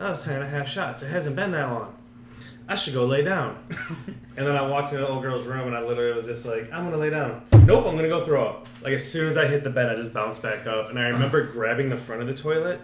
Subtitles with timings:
[0.00, 1.02] That was ten and a half shots.
[1.02, 1.94] It hasn't been that long.
[2.66, 3.58] I should go lay down.
[4.34, 6.72] and then I walked into the old girl's room and I literally was just like,
[6.72, 7.42] I'm gonna lay down.
[7.66, 8.66] Nope, I'm gonna go throw up.
[8.82, 10.88] Like as soon as I hit the bed, I just bounced back up.
[10.88, 12.80] And I remember grabbing the front of the toilet,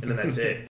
[0.00, 0.66] and then that's it.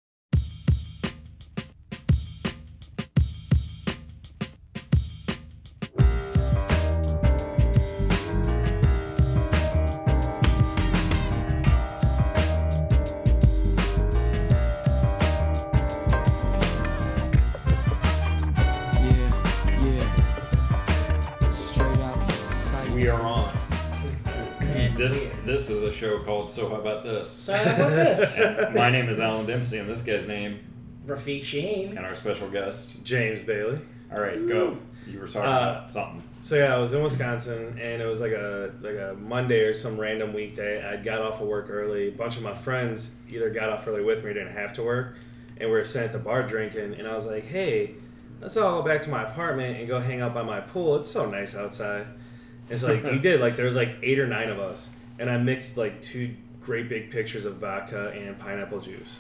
[26.24, 27.28] Called So How About This?
[27.28, 28.38] So how about this?
[28.38, 30.60] And my name is Alan Dempsey, and this guy's name,
[31.06, 31.96] Rafiq Sheen.
[31.96, 33.02] and our special guest.
[33.04, 33.80] James Bailey.
[34.12, 34.78] All right, go.
[35.06, 36.22] You were talking Uh, about something.
[36.40, 39.74] So yeah, I was in Wisconsin, and it was like a like a Monday or
[39.74, 40.84] some random weekday.
[40.86, 42.08] I got off of work early.
[42.08, 44.82] A bunch of my friends either got off early with me or didn't have to
[44.82, 45.16] work,
[45.58, 46.94] and we were sitting at the bar drinking.
[46.94, 47.94] And I was like, "Hey,
[48.40, 50.96] let's all go back to my apartment and go hang out by my pool.
[50.96, 52.06] It's so nice outside."
[52.70, 53.40] And so like we did.
[53.40, 56.88] Like there was like eight or nine of us, and I mixed like two great
[56.88, 59.18] big pictures of vodka and pineapple juice.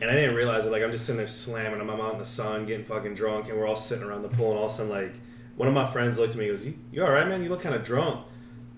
[0.00, 0.70] And I didn't realize it.
[0.70, 1.90] Like I'm just sitting there slamming them.
[1.90, 4.50] I'm out in the sun, getting fucking drunk, and we're all sitting around the pool.
[4.50, 5.14] And all of a sudden, like
[5.56, 6.48] one of my friends looked at me.
[6.48, 7.42] and goes, "You, you all right, man?
[7.42, 8.26] You look kind of drunk."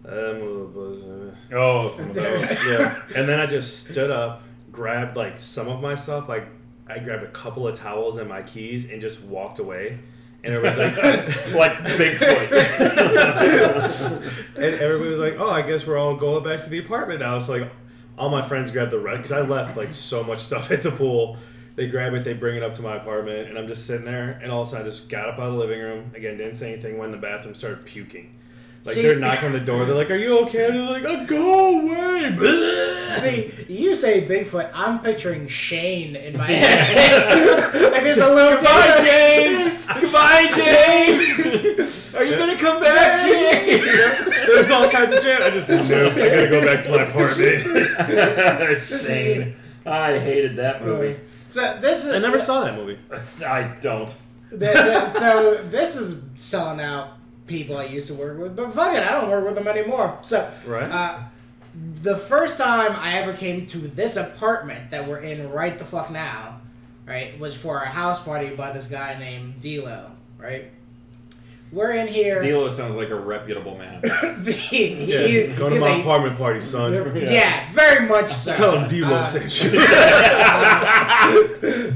[0.07, 1.05] "Uh, I'm a little buzzed,
[1.53, 1.95] uh." Oh,
[2.69, 3.03] yeah.
[3.17, 6.47] And then I just stood up, grabbed like some of my stuff, like
[6.87, 9.99] I grabbed a couple of towels and my keys, and just walked away.
[10.45, 12.53] And everybody was like, like Bigfoot.
[14.57, 17.39] and everybody was like, "Oh, I guess we're all going back to the apartment now."
[17.41, 17.71] So like,
[18.17, 20.91] all my friends grabbed the rest because I left like so much stuff at the
[20.91, 21.37] pool.
[21.77, 24.41] They grab it, they bring it up to my apartment, and I'm just sitting there.
[24.43, 26.37] And all of a sudden, I just got up out of the living room again,
[26.37, 26.99] didn't say anything.
[26.99, 28.35] Went in the bathroom, started puking.
[28.85, 29.85] Like See- they're knocking on the door.
[29.85, 32.37] They're like, "Are you okay?" And they're like, oh, "Go away."
[33.19, 37.75] See, you say Bigfoot, I'm picturing Shane in my head.
[37.93, 39.87] like there's a little Goodbye, James.
[39.89, 42.15] Goodbye, James.
[42.15, 44.25] Are you gonna come back, James?
[44.47, 45.43] There's all kinds of jam.
[45.43, 46.13] I just nope.
[46.13, 48.83] I gotta go back to my apartment.
[48.83, 49.57] Shane.
[49.87, 51.19] I hated that uh, movie.
[51.47, 52.99] So this is I never saw that movie.
[53.45, 54.15] I don't.
[54.51, 57.18] The- the- so this is selling out
[57.49, 60.17] people I used to work with, but fuck it, I don't work with them anymore.
[60.23, 60.91] So Right.
[60.91, 61.19] uh,
[62.03, 66.11] the first time I ever came to this apartment that we're in right the fuck
[66.11, 66.61] now,
[67.07, 70.71] right, was for a house party by this guy named D-Lo, right.
[71.71, 72.41] We're in here.
[72.41, 74.01] D-Lo sounds like a reputable man.
[74.47, 76.95] he, Yeah, he- go to my a- apartment party, son.
[77.15, 78.55] Yeah, very much so.
[78.55, 79.81] Tell him D-Lo Uh, sent you.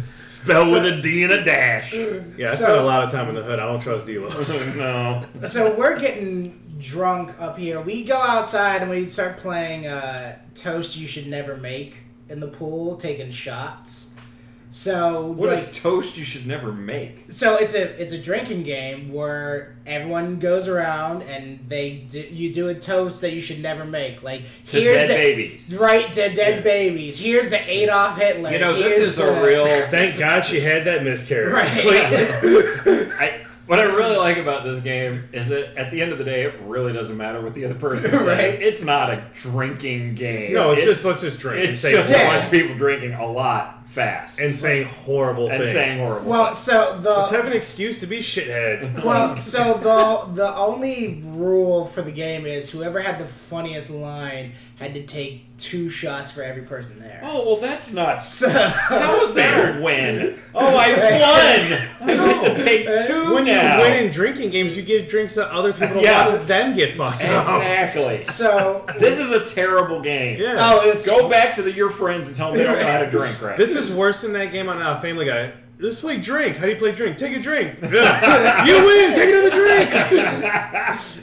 [0.43, 1.93] Spelled with a D and a dash.
[1.95, 3.59] Yeah, I So- spent a lot of time in the hood.
[3.59, 4.29] I don't trust D-Lo.
[4.77, 5.23] no.
[5.45, 7.81] so we're getting drunk up here.
[7.81, 11.99] We go outside and we start playing uh, Toast You Should Never Make
[12.29, 14.12] in the pool, taking shots.
[14.75, 17.27] So What like, is toast you should never make?
[17.29, 22.55] so it's a it's a drinking game where everyone goes around and they do, you
[22.55, 24.23] do a toast that you should never make.
[24.23, 25.77] Like To here's dead the babies.
[25.79, 26.61] right to dead Yeah.
[26.63, 27.19] babies.
[27.21, 28.51] Here's the Adolf Hitler.
[28.51, 29.67] You know, this is the- a real.
[29.91, 31.53] Thank God she had that miscarriage.
[31.53, 31.85] right.
[33.21, 36.25] I, what I really like about this game is that at the end of the
[36.25, 38.27] day, it really doesn't matter what the other person says.
[38.27, 38.41] Right.
[38.63, 40.53] It's not a drinking game.
[40.55, 41.59] No, it's, just let's just drink.
[41.65, 42.23] it's and say just Yeah.
[42.23, 45.73] a bunch of people drinking a lot fast and saying horrible and things.
[45.73, 46.27] saying horrible.
[46.31, 49.05] well, so the Let's have an excuse to be shitheads.
[49.05, 54.53] Well, so the the only rule for the game is whoever had the funniest line
[54.83, 57.21] had to take two shots for every person there.
[57.25, 58.23] oh well, that's not.
[58.25, 60.39] So How was that a win?
[60.55, 60.89] Oh, I
[62.01, 62.11] won!
[62.11, 63.77] I get to take two when now.
[63.79, 66.29] you win in drinking games, you give drinks to other people to Yeah.
[66.35, 67.47] watch them get fucked up.
[67.63, 68.23] Exactly.
[68.23, 70.39] so This is a terrible game.
[70.41, 70.57] Yeah.
[70.59, 72.99] oh, it's Go back to the, your friends and tell them they don't know how
[73.01, 73.57] to drink right.
[73.57, 75.53] This is worse than that game on uh, Family Guy.
[75.79, 76.57] Let's play drink.
[76.59, 77.17] How do you play drink?
[77.17, 77.79] Take a drink.
[77.83, 77.89] You
[78.85, 79.15] win.
[79.15, 81.23] Take another drink.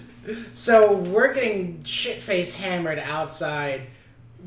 [0.51, 3.84] So we're getting shit faced hammered outside.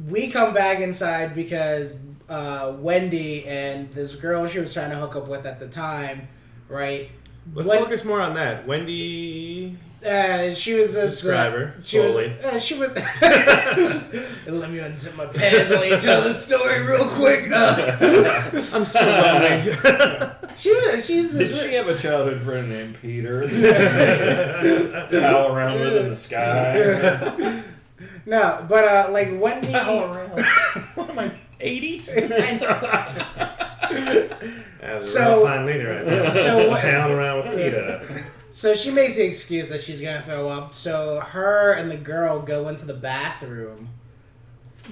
[0.08, 1.98] We come back inside because
[2.28, 6.28] uh, Wendy and this girl she was trying to hook up with at the time,
[6.68, 7.10] right?
[7.54, 8.66] Let's Wen- focus more on that.
[8.66, 9.76] Wendy.
[10.04, 11.22] Uh, she was this.
[11.22, 12.16] Describe uh, her, She was.
[12.16, 12.90] Uh, she was.
[14.46, 17.50] Let me unzip my pants while you tell the story real quick.
[17.52, 17.96] Uh,
[18.74, 19.72] I'm so lonely.
[20.56, 21.06] she was.
[21.06, 21.34] She's.
[21.34, 23.46] Did she have a childhood friend named Peter?
[25.10, 27.62] Pal around with in the sky.
[28.26, 29.72] no, but uh, like Wendy.
[29.72, 31.30] what am I?
[31.60, 31.98] Eighty?
[34.80, 36.30] That's So- a real fine leader right there.
[36.30, 38.24] So what- around with Peter.
[38.52, 40.74] So she makes the excuse that she's gonna throw up.
[40.74, 43.88] So her and the girl go into the bathroom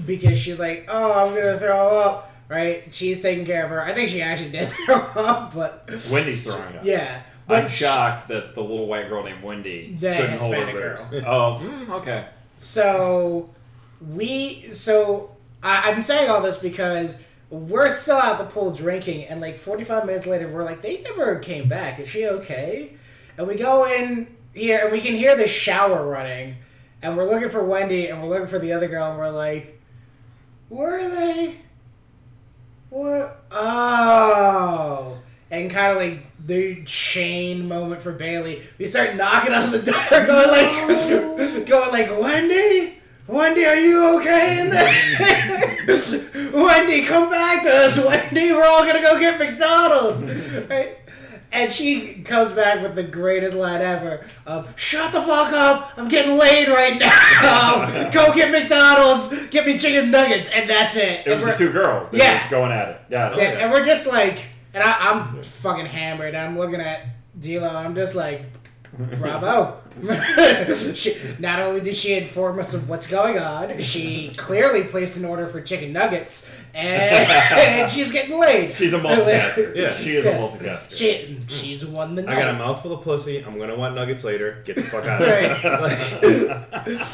[0.07, 2.93] because she's like, "Oh, I'm gonna throw up." right?
[2.93, 3.81] She's taking care of her.
[3.85, 6.85] I think she actually did throw up, but Wendy's throwing up.
[6.85, 7.23] yeah.
[7.47, 10.97] But I'm shocked that the little white girl named Wendy The couldn't hold her Hispanic
[10.99, 11.09] boobs.
[11.11, 11.25] girl.
[11.27, 12.27] Oh, mm, okay.
[12.57, 13.51] So
[14.15, 17.21] we so I, I'm saying all this because
[17.51, 21.39] we're still at the pool drinking, and like 45 minutes later, we're like, they never
[21.41, 21.99] came back.
[22.01, 22.95] Is she okay?
[23.41, 26.57] And we go in here, and we can hear the shower running,
[27.01, 29.81] and we're looking for Wendy, and we're looking for the other girl, and we're like,
[30.69, 31.55] where are they?
[32.91, 33.43] What?
[33.51, 35.23] Oh.
[35.51, 38.61] And kind of like the Shane moment for Bailey.
[38.77, 44.61] We start knocking on the door, going like, going like, Wendy, Wendy, are you okay
[44.61, 46.53] in there?
[46.53, 48.53] Wendy, come back to us, Wendy.
[48.53, 50.25] We're all gonna go get McDonald's.
[50.25, 50.99] Right?
[51.53, 55.93] And she comes back with the greatest line ever of, Shut the fuck up!
[55.97, 58.11] I'm getting laid right now!
[58.13, 59.49] Go get McDonald's!
[59.49, 60.49] Get me chicken nuggets!
[60.51, 61.27] And that's it.
[61.27, 62.11] It was the two girls.
[62.11, 62.45] They Yeah.
[62.45, 63.01] were going at it.
[63.11, 63.37] Yeah.
[63.37, 64.39] yeah, and we're just like,
[64.75, 66.35] and I, I'm fucking hammered.
[66.37, 67.01] I'm looking at
[67.41, 67.69] D-Lo.
[67.69, 68.43] I'm just like,
[68.93, 69.77] bravo.
[70.95, 75.25] she, not only did she inform us of what's going on, she clearly placed an
[75.25, 77.29] order for chicken nuggets, and,
[77.59, 78.73] and she's getting laid.
[78.73, 79.75] She's a multitasker.
[79.77, 79.93] Yeah.
[79.93, 80.41] She is Yes.
[80.41, 80.97] a multitasker.
[80.97, 83.39] She, she's won the I got a mouthful of pussy.
[83.45, 84.63] I'm gonna want nuggets later.
[84.65, 85.29] Get the fuck out of
[86.21, 86.67] here.
[86.97, 87.07] Like,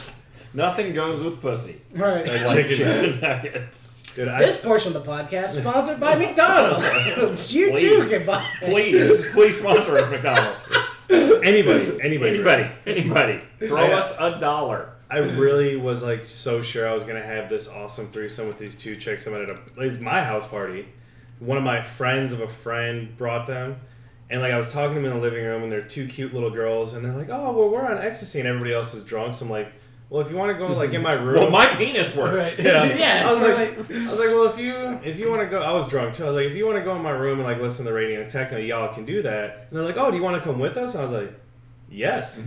[0.55, 1.77] Nothing goes with pussy.
[1.93, 2.25] Right.
[2.27, 4.03] Like Chicken chicken nuggets.
[4.15, 7.53] dude, I, This portion of the podcast sponsored by McDonald's.
[7.53, 8.09] you too Please.
[8.09, 8.47] can buy.
[8.63, 10.67] Please, please sponsor us, McDonald's.
[11.43, 14.93] anybody, anybody, Anybody, anybody, throw us a dollar.
[15.09, 18.75] I really was like so sure I was gonna have this awesome threesome with these
[18.75, 19.27] two chicks.
[19.27, 20.89] I met at a it was my house party.
[21.39, 23.77] One of my friends of a friend brought them,
[24.31, 26.35] and like I was talking to them in the living room, and they're two cute
[26.35, 29.35] little girls, and they're like, "Oh, well, we're on ecstasy," and everybody else is drunk.
[29.35, 29.73] So I'm like,
[30.09, 32.59] "Well, if you want to go like in my room." Well, my penis works.
[32.59, 32.67] Right.
[32.67, 32.85] yeah.
[32.97, 34.75] Yeah, I was we're like, I was like, well, if you
[35.05, 36.25] if you want to go, I was drunk too.
[36.25, 37.91] I was like, if you want to go in my room and like listen to
[37.91, 39.67] the radio and techno, y'all can do that.
[39.69, 40.95] And they're like, oh, do you want to come with us?
[40.95, 41.35] And I was like,
[41.89, 42.47] yes.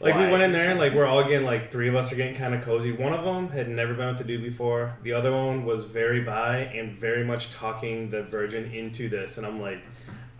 [0.00, 0.26] Like Why?
[0.26, 2.34] we went in there and like we're all getting like three of us are getting
[2.34, 2.92] kind of cozy.
[2.92, 4.96] One of them had never been with the dude before.
[5.02, 9.38] The other one was very bi and very much talking the virgin into this.
[9.38, 9.82] And I'm like,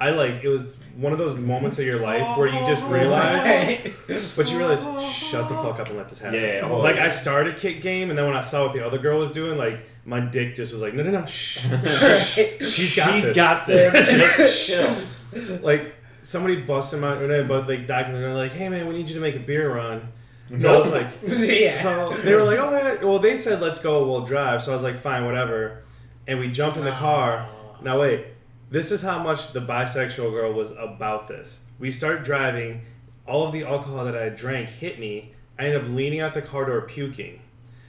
[0.01, 2.91] I like it was one of those moments of your life where you just oh.
[2.91, 3.95] realize, Right.
[4.37, 6.41] but you realize, shut the fuck up and let this happen.
[6.41, 6.97] Yeah, oh, like.
[6.97, 9.59] I started kick game, and then when I saw what the other girl was doing,
[9.59, 11.59] like my dick just was like, no, no, no, shh.
[12.61, 13.37] She's got She's this.
[13.37, 13.93] got this.
[14.37, 15.59] Just chill.
[15.63, 19.09] like somebody busted my, or but like back and they're like, hey man, we need
[19.09, 20.09] you to make a beer run.
[20.51, 21.79] And I was like, yeah.
[21.79, 23.05] so they were like, oh yeah.
[23.05, 24.07] Well, they said let's go.
[24.07, 24.63] We'll drive.
[24.63, 25.83] So I was like, fine, whatever.
[26.27, 27.47] And we jumped in the car.
[27.83, 28.27] Now wait,
[28.71, 31.61] this is how much the bisexual girl was about this.
[31.79, 32.83] We start driving.
[33.27, 35.33] All of the alcohol that I drank hit me.
[35.59, 37.41] I end up leaning out the car door puking.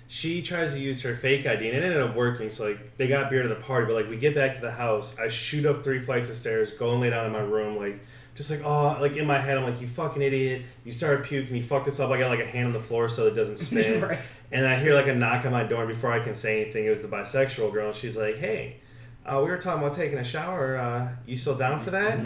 [0.08, 2.50] She tries to use her fake ID and it ended up working.
[2.50, 4.72] So like they got beer to the party, but like we get back to the
[4.72, 7.78] house, I shoot up three flights of stairs, go and lay down in my room,
[7.78, 8.00] like
[8.36, 11.56] just like oh, like in my head, I'm like you fucking idiot, you started puking,
[11.56, 12.10] you fucked this up.
[12.10, 14.02] I got like a hand on the floor so it doesn't spin.
[14.02, 14.20] Right.
[14.52, 15.84] And I hear like a knock on my door.
[15.84, 17.90] and Before I can say anything, it was the bisexual girl.
[17.90, 18.78] And she's like, "Hey,
[19.36, 20.78] uh, we were talking about taking a shower.
[20.78, 22.20] Uh, you still down for that?"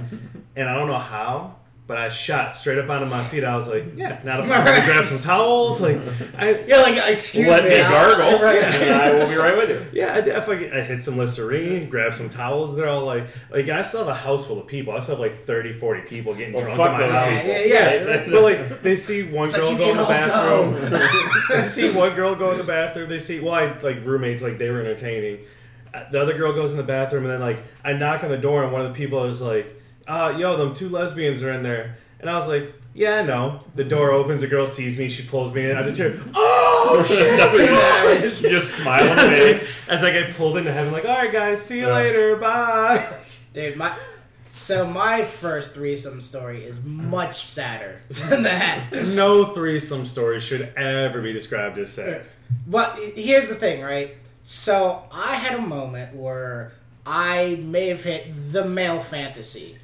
[0.55, 1.55] and I don't know how,
[1.87, 3.43] but I shot straight up onto my feet.
[3.43, 5.81] I was like, "Yeah, not a problem." I grabbed some towels.
[5.81, 5.97] Like,
[6.37, 7.69] I, You're like, excuse Let me.
[7.71, 8.63] me I'll- gargle, Right.
[8.63, 9.85] and I will be right with you.
[10.01, 12.75] yeah, I, did- I, I hit some Listerine, grabbed some towels.
[12.75, 14.93] They're all like, like I still have a house full of people.
[14.93, 17.35] I still have like 30, 40 people getting Well, drunk fuck in my those house.
[17.43, 17.49] people.
[17.49, 18.25] Yeah, yeah.
[18.29, 21.01] but like they see one It's girl you go in the bathroom.
[21.49, 23.09] they see one girl go in the bathroom.
[23.09, 25.39] They see well, I like roommates like they were entertaining.
[26.11, 28.63] The other girl goes in the bathroom, and then like I knock on the door,
[28.63, 31.97] and one of the people is like, uh, "Yo, them two lesbians are in there."
[32.19, 35.23] And I was like, "Yeah, I know." The door opens, the girl sees me, she
[35.23, 35.77] pulls me in.
[35.77, 40.71] I just hear, "Oh shit!" you just smile at me As I get pulled into
[40.71, 41.93] heaven, like, "All right, guys, see you Yeah.
[41.95, 43.07] later, bye."
[43.53, 43.93] Dude, my
[44.47, 48.83] so my first threesome story is much sadder than that.
[49.15, 52.23] no threesome story should ever be described as sad.
[52.67, 54.15] But here's the thing, right?
[54.43, 56.73] So I had a moment where
[57.05, 59.77] I may have hit the male fantasy,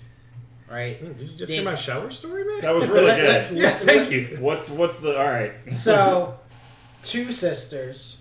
[0.70, 1.00] right?
[1.00, 2.62] Did you just Did- hear my shower story, man?
[2.62, 3.58] That was really Let- let- good.
[3.62, 4.38] yeah, thank you.
[4.40, 5.54] What's what's the all right?
[5.74, 6.38] So,
[7.04, 8.18] two sisters,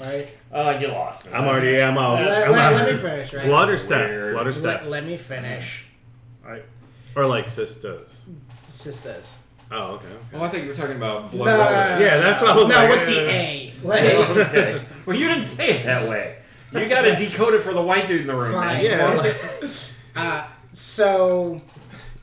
[0.00, 0.28] right?
[0.52, 1.32] Uh, you lost me.
[1.32, 2.16] I'm already, I'm out.
[2.18, 2.72] That's- I'm Let, out.
[2.74, 3.44] let, let me finish, right?
[3.46, 4.32] Blood or step?
[4.32, 4.80] Blood or step?
[4.82, 5.86] Let, let me finish.
[6.44, 6.64] Right.
[7.16, 8.26] Or like sisters.
[8.70, 9.40] Sisters.
[9.70, 10.06] Oh, okay.
[10.32, 11.44] Oh, I thought you were talking about blood.
[11.46, 11.98] no, no, brothers.
[12.00, 13.74] no, Yeah, that's what I was no, like, with uh, the A.
[13.82, 14.02] Like,
[14.46, 14.78] okay.
[15.08, 16.36] Well, you didn't say it that way.
[16.72, 18.82] You got to decode it for the white dude in the room, Fine.
[18.82, 18.84] man.
[18.84, 19.68] Yeah.
[20.16, 21.58] uh, so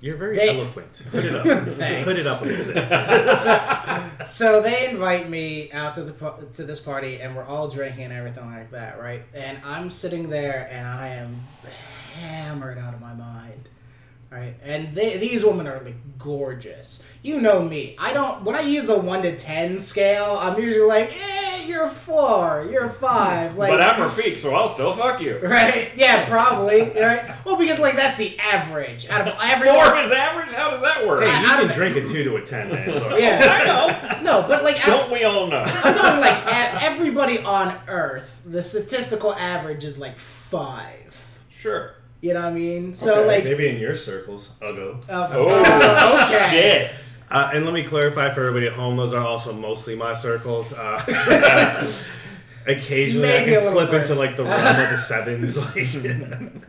[0.02, 1.02] You're very They- eloquent.
[1.10, 1.46] Put it up.
[1.78, 2.08] Thanks.
[2.08, 3.38] Put it up a little bit.
[3.40, 7.68] so, so they invite me out to the par- to this party, and we're all
[7.68, 9.24] drinking and everything like that, right?
[9.34, 11.42] And I'm sitting there, and I am
[12.14, 13.68] hammered out of my mind,
[14.32, 14.56] right?
[14.64, 17.04] And they, these women are like gorgeous.
[17.22, 17.96] You know me.
[18.00, 18.44] I don't.
[18.44, 22.86] When I use the one to ten scale, I'm usually like, eh, you're four, you're
[22.86, 23.58] a five.
[23.58, 25.40] Like, but I'm Rafiq, so I'll still fuck you.
[25.40, 25.92] right?
[25.98, 26.82] Yeah, probably.
[26.82, 27.34] Right?
[27.46, 29.84] Well, because like that's the average out of everyone.
[29.86, 30.52] Four is average?
[30.52, 31.24] How does that work?
[31.24, 32.96] Hey, you I can don't- drink a two to a ten, man.
[32.98, 34.22] So- Yeah, I know.
[34.42, 35.64] no, but like Don't we all know?
[35.66, 38.42] I'm talking like everybody on Earth.
[38.46, 41.40] The statistical average is like five.
[41.50, 41.96] Sure.
[42.26, 42.92] You know what I mean?
[42.94, 45.00] So Okay, like, maybe in your circles, I'll go.
[45.08, 46.90] uh, Oh, okay.
[46.90, 47.12] shit.
[47.30, 50.74] Uh, and let me clarify for everybody at home: those are also mostly my circles.
[50.74, 51.00] Uh,
[52.68, 54.10] occasionally, Maybe I a can slip worse.
[54.10, 55.56] into like the realm of the sevens.
[55.76, 56.64] Like,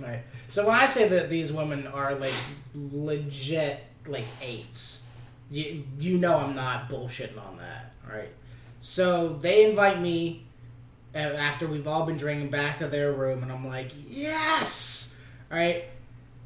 [0.00, 0.22] Right.
[0.48, 2.32] So when I say that these women are like
[2.74, 5.06] legit like eights,
[5.50, 8.30] you you know I'm not bullshitting on that, right?
[8.78, 10.44] So they invite me
[11.14, 15.84] after we've all been drinking back to their room, and I'm like, yes, right.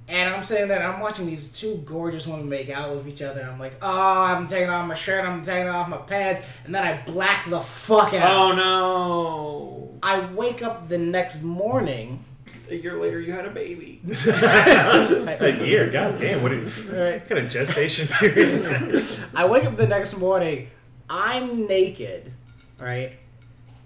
[0.07, 3.23] And I'm sitting there, and I'm watching these two gorgeous women make out with each
[3.23, 3.41] other.
[3.41, 6.75] And I'm like, oh, I'm taking off my shirt, I'm taking off my pants, and
[6.75, 8.31] then I black the fuck out.
[8.35, 9.99] Oh no.
[10.03, 12.23] I wake up the next morning.
[12.71, 14.01] A year later, you had a baby.
[14.27, 16.43] a year, god damn!
[16.43, 19.29] What, are what kind of gestation period is that?
[19.35, 20.69] I wake up the next morning.
[21.09, 22.33] I'm naked,
[22.79, 23.13] right?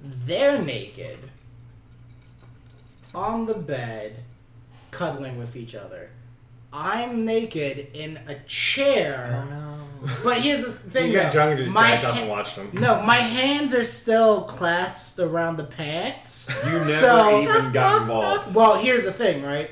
[0.02, 1.19] They're naked
[3.14, 4.17] on the bed,
[4.90, 6.11] cuddling with each other.
[6.73, 9.47] I'm naked in a chair.
[9.47, 9.75] Oh, no.
[10.23, 11.33] But here's the thing: You got though.
[11.33, 12.71] drunk and just my jacked off ha- and watched them.
[12.75, 16.49] no, my hands are still clasped around the pants.
[16.64, 18.55] You never So- even got involved.
[18.55, 19.71] Well, here's the thing, right?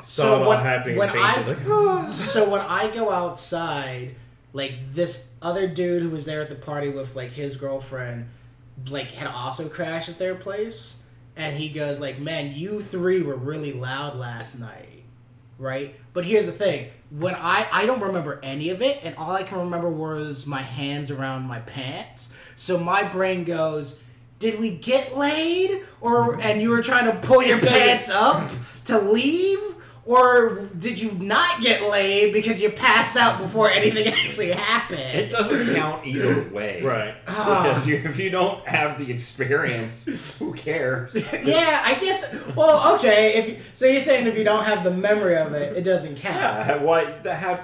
[0.00, 1.58] Saw it all when, happening when I fainted.
[1.58, 2.04] Like, oh.
[2.08, 4.14] so when I go outside,
[4.52, 8.28] like this other dude who was there at the party with like his girlfriend,
[8.88, 11.02] like had also crashed at their place,
[11.36, 15.04] and he goes like, "Man, you three were really loud last night,
[15.58, 19.32] right?" But here's the thing: when I I don't remember any of it, and all
[19.32, 22.36] I can remember was my hands around my pants.
[22.56, 24.04] So my brain goes.
[24.38, 28.48] Did we get laid, or and you were trying to pull your pants up
[28.84, 29.58] to leave,
[30.08, 35.00] or did you not get laid because you passed out before anything actually happened?
[35.00, 36.80] It doesn't count either way.
[36.80, 37.14] right.
[37.26, 41.14] Because you, if you don't have the experience, who cares?
[41.44, 42.34] Yeah, I guess.
[42.56, 43.34] Well, okay.
[43.34, 46.16] If you, so, you're saying if you don't have the memory of it, it doesn't
[46.16, 46.36] count.
[46.36, 47.60] Yeah, what the have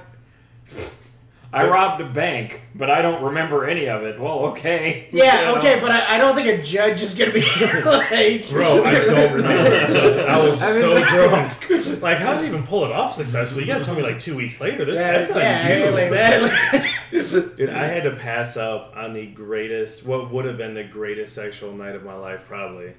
[1.54, 4.18] I robbed a bank, but I don't remember any of it.
[4.20, 5.08] Well, okay.
[5.12, 5.82] Yeah, You okay, know?
[5.82, 7.40] but I, I don't think a judge is gonna be
[7.84, 10.26] like, Bro, I don't remember.
[10.28, 12.02] I was I mean, so drunk.
[12.02, 13.62] Like, how did you even pull it off successfully?
[13.62, 14.84] You guys told me like two weeks later.
[14.84, 15.90] This, yeah, that's on yeah, you.
[15.90, 17.56] like that.
[17.56, 21.34] Dude, I had to pass up on the greatest, what would have been the greatest
[21.34, 22.92] sexual night of my life, probably.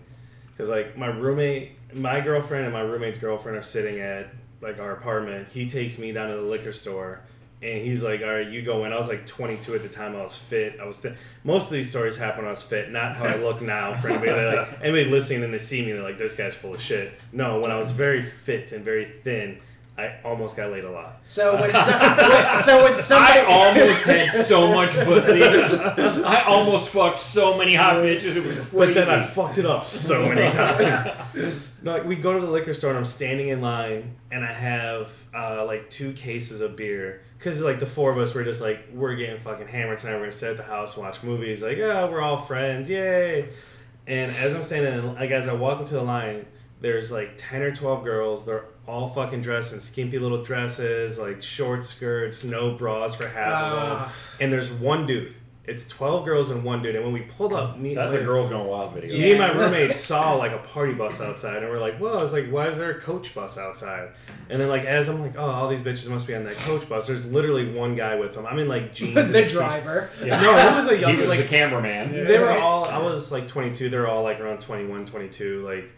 [0.51, 4.29] Because, like, my roommate, my girlfriend and my roommate's girlfriend are sitting at,
[4.61, 5.49] like, our apartment.
[5.51, 7.21] He takes me down to the liquor store.
[7.61, 8.93] And he's like, all right, you go in.
[8.93, 10.15] I was like 22 at the time.
[10.15, 10.79] I was fit.
[10.79, 11.15] I was thin.
[11.43, 13.93] Most of these stories happen when I was fit, not how I look now.
[13.93, 16.75] For anybody, that, like, anybody listening and they see me, they're like, this guy's full
[16.75, 17.13] of shit.
[17.31, 19.59] No, when I was very fit and very thin,
[19.97, 21.21] I almost got laid a lot.
[21.25, 25.41] So when, so, when, so when somebody, I almost had so much pussy.
[26.23, 28.35] I almost fucked so many hot bitches.
[28.35, 28.77] It was crazy.
[28.77, 31.69] But then I fucked it up so many times.
[31.81, 34.51] no, like we go to the liquor store and I'm standing in line and I
[34.51, 38.61] have uh, like two cases of beer because like the four of us were just
[38.61, 40.15] like we're getting fucking hammered tonight.
[40.15, 41.61] We're gonna sit at the house and watch movies.
[41.61, 43.49] Like yeah, we're all friends, yay!
[44.07, 46.45] And as I'm standing, like as I walk up to the line,
[46.81, 48.45] there's like ten or twelve girls.
[48.45, 53.63] They're all fucking dressed in skimpy little dresses, like short skirts, no bras for half
[53.63, 53.97] of them.
[54.01, 54.15] Ah.
[54.39, 55.33] And there's one dude.
[55.67, 56.95] It's twelve girls and one dude.
[56.95, 59.17] And when we pulled up, me That's a girls going wild video.
[59.17, 62.21] me and my roommate saw like a party bus outside, and we're like, "Whoa!" I
[62.21, 64.09] was like, "Why is there a coach bus outside?"
[64.49, 66.87] And then like as I'm like, "Oh, all these bitches must be on that coach
[66.87, 68.45] bus." There's literally one guy with them.
[68.45, 69.15] I'm in like jeans.
[69.31, 70.09] the t- driver.
[70.23, 71.15] Yeah, no, he was a young.
[71.15, 72.13] He was like the cameraman.
[72.13, 72.85] they were all.
[72.85, 73.89] I was like 22.
[73.89, 75.65] They were all like around 21, 22.
[75.65, 75.91] Like,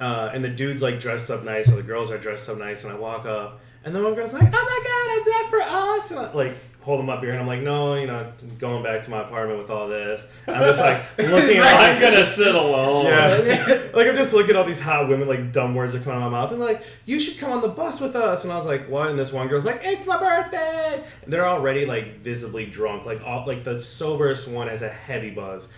[0.00, 2.82] uh, and the dudes like dressed up nice, or the girls are dressed up nice.
[2.82, 5.46] And I walk up, and then one girl's like, "Oh my god, I did that
[5.50, 8.30] for us!" And I like hold them up here, and I'm like, "No, you know,
[8.58, 11.64] going back to my apartment with all this." I'm just like looking at.
[11.64, 13.06] I'm gonna sit alone.
[13.06, 13.88] yeah.
[13.94, 16.26] like I'm just looking at all these hot women, like dumb words are coming out
[16.26, 18.56] of my mouth, and like, "You should come on the bus with us." And I
[18.56, 22.18] was like, "What?" And this one girl's like, "It's my birthday." And they're already like
[22.18, 23.06] visibly drunk.
[23.06, 25.68] Like all, like the soberest one has a heavy buzz.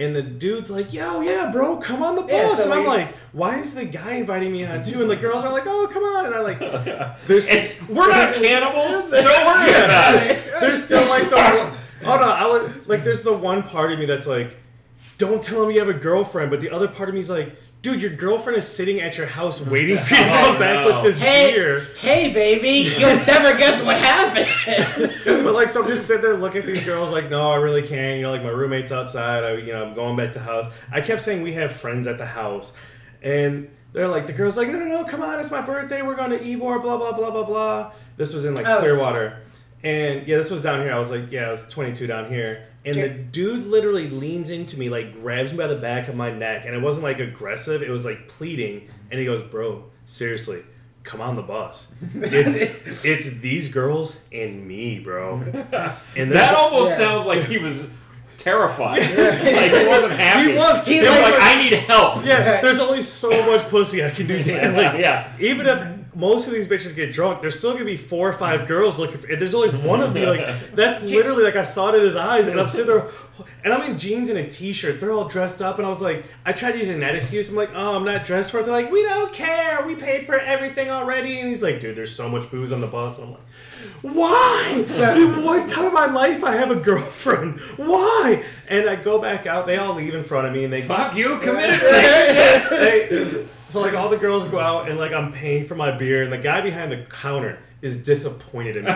[0.00, 2.80] And the dude's like, "Yo, yeah, bro, come on the bus." Yeah, so and I'm
[2.80, 5.64] we- like, "Why is the guy inviting me on too?" And the girls are like,
[5.66, 6.58] "Oh, come on!" And I'm like,
[7.26, 7.46] there's
[7.88, 9.10] we're not cannibals.
[9.10, 10.42] Don't worry about it.
[10.60, 11.36] there's still like the
[12.02, 12.28] hold on.
[12.30, 14.56] I was like, there's the one part of me that's like,
[15.18, 17.54] don't tell him you have a girlfriend, but the other part of me is like,
[17.82, 19.70] dude, your girlfriend is sitting at your house mm.
[19.70, 21.80] waiting for you to oh, come back with this Hey, beer.
[21.98, 24.46] hey, baby, you'll never guess what happened.
[25.24, 27.86] But like, so I'm just sitting there looking at these girls, like, no, I really
[27.86, 28.18] can't.
[28.18, 29.44] You know, like my roommate's outside.
[29.44, 30.66] I, you know, I'm going back to the house.
[30.92, 32.72] I kept saying we have friends at the house,
[33.22, 36.02] and they're like, the girls like, no, no, no, come on, it's my birthday.
[36.02, 37.92] We're going to Ybor, blah blah blah blah blah.
[38.16, 39.42] This was in like Oh, Clearwater,
[39.82, 40.92] and yeah, this was down here.
[40.92, 42.66] I was like, yeah, I was 22 down here.
[42.84, 46.30] And the dude literally leans into me, like grabs me by the back of my
[46.30, 48.88] neck, and it wasn't like aggressive; it was like pleading.
[49.10, 50.62] And he goes, "Bro, seriously,
[51.02, 51.92] come on the bus.
[52.14, 55.40] It's it's these girls and me, bro."
[56.16, 56.96] And That almost Yeah.
[57.08, 57.90] sounds like he was
[58.38, 59.00] terrified.
[59.00, 59.08] like
[59.72, 60.52] he wasn't happy.
[60.52, 60.84] He was.
[60.86, 62.24] He He's was like- like, I need help.
[62.24, 64.42] yeah, there's only so much pussy I can do.
[64.42, 64.74] Dan.
[64.74, 65.30] Like, Yeah.
[65.38, 68.66] Even if most of these bitches get drunk, there's still gonna be four or five
[68.66, 69.28] girls looking for.
[69.28, 70.26] And there's only one of me.
[70.26, 73.06] Like that's literally like I saw it in his eyes, and I'm sitting there,
[73.64, 75.00] and I'm in jeans and a t-shirt.
[75.00, 77.48] They're all dressed up, and I was like, I tried using that excuse.
[77.48, 78.64] I'm like, oh, I'm not dressed for it.
[78.64, 79.84] They're like, we don't care.
[79.86, 81.38] We paid for everything already.
[81.38, 83.16] And he's like, dude, there's so much booze on the bus.
[83.16, 83.42] And I'm like,
[84.02, 84.74] why?
[84.82, 87.60] the one time in my life I have a girlfriend.
[87.76, 88.44] Why?
[88.68, 89.66] And I go back out.
[89.66, 91.80] They all leave in front of me, and they Fuck you, committed
[93.68, 96.32] so like all the girls go out and like I'm paying for my beer and
[96.32, 98.90] the guy behind the counter is disappointed in me.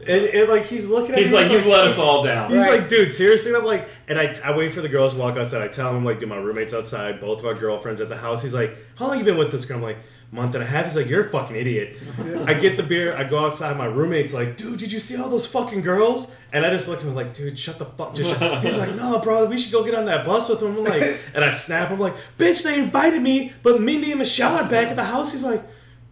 [0.00, 1.36] He's really like, and, and like he's looking at He's me.
[1.36, 2.50] like, you've let us all down.
[2.50, 2.80] He's Right.
[2.80, 3.52] like, dude, seriously?
[3.52, 5.62] And I'm like, and I, I wait for the girls to walk outside.
[5.62, 8.42] I tell him, like, dude, my roommate's outside, both of our girlfriends at the house.
[8.42, 9.78] He's like, how long you been with this girl?
[9.78, 9.98] I'm like,
[10.32, 10.84] month and a half.
[10.84, 11.96] He's like, you're a fucking idiot.
[12.46, 13.76] I get the beer, I go outside.
[13.76, 16.30] My roommate's like, dude, did you see all those fucking girls?
[16.52, 18.14] And I just look at him like, dude, shut the fuck.
[18.14, 18.62] Just shut.
[18.64, 20.76] He's like, no, bro, we should go get on that bus with him.
[20.76, 21.90] I'm like, and I snap.
[21.90, 25.32] I'm like, bitch, they invited me, but Mindy and Michelle are back at the house.
[25.32, 25.62] He's like.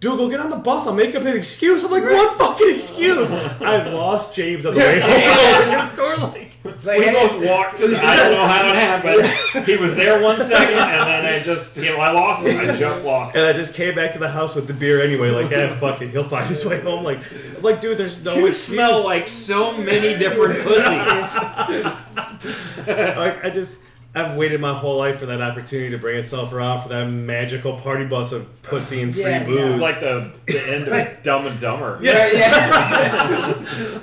[0.01, 0.87] Dude, go get on the bus.
[0.87, 1.83] I'll make up an excuse.
[1.85, 3.29] I'm like, what fucking excuse?
[3.31, 6.17] I lost James on the way home from the store.
[6.29, 6.55] Like,
[6.87, 7.97] like, We hey, both walked to the.
[7.97, 9.67] I don't know how it happened.
[9.67, 12.61] He was there one second, and then I just, you know, I lost him.
[12.61, 13.41] I just lost him.
[13.41, 15.31] And I just came back to the house with the beer anyway.
[15.31, 17.03] Like, yeah, fuck it, he'll find his way home.
[17.03, 17.21] Like,
[17.63, 18.77] like, dude, there's no You excuse.
[18.77, 21.37] smell like so many different pussies.
[22.87, 23.79] like I just
[24.19, 27.79] I've waited my whole life for that opportunity to bring itself around for that magical
[27.79, 29.75] party bus of pussy and free Yeah, booze.
[29.75, 31.99] It's like the, the end of Dumb and Dumber.
[32.03, 32.33] Yeah.
[32.33, 33.55] yeah.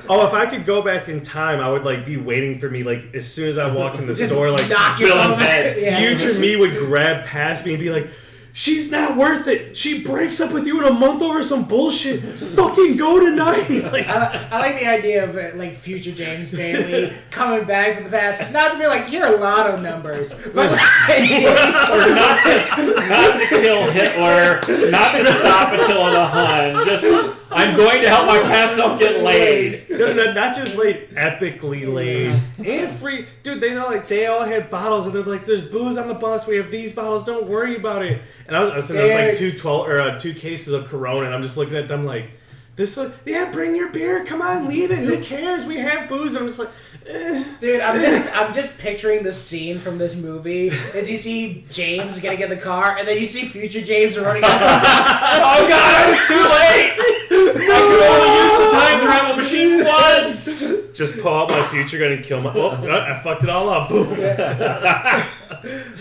[0.10, 2.84] oh, if I could go back in time, I would like be waiting for me.
[2.84, 5.82] Like as soon as I walked in the store, like knock Bill and Ted.
[5.82, 6.00] Yeah.
[6.00, 8.08] future me would grab past me and be like.
[8.58, 9.76] She's not worth it.
[9.76, 12.22] She breaks up with you in a month over some bullshit.
[12.22, 13.68] Fucking go tonight.
[13.92, 18.06] Like, I, I like the idea of uh, like future James Bailey coming back from
[18.06, 20.72] the past, not to be like here are lotto numbers, but like,
[21.10, 26.86] Or not to, not to kill Hitler, not to stop Attila the Hun.
[26.86, 29.90] Just, I'm going to help my past self get laid.
[29.90, 33.26] No, no, not just laid, epically laid and free.
[33.44, 36.14] Dude, they know like they all had bottles, and they're like, "There's booze on the
[36.14, 36.48] bus.
[36.48, 37.24] We have these bottles.
[37.24, 39.88] Don't worry about it." And I was, I was sitting there with like two twelve
[39.88, 42.30] or uh, two cases of Corona, and I'm just looking at them like,
[42.76, 44.26] "This, uh, yeah, bring your beer.
[44.26, 45.00] Come on, leave it.
[45.06, 45.66] Who cares?
[45.66, 46.70] We have booze." And I'm just like,
[47.08, 47.44] eh.
[47.62, 52.20] dude, I'm just I'm just picturing the scene from this movie as you see James
[52.20, 54.52] getting in the car, and then you see future James running out.
[55.48, 57.22] Oh god, I was too late!
[57.56, 60.86] I could only use the time travel machine once!
[60.96, 62.52] just pull out my future gun and kill my.
[62.56, 63.90] Oh, I fucked it all up.
[63.90, 64.10] Boom.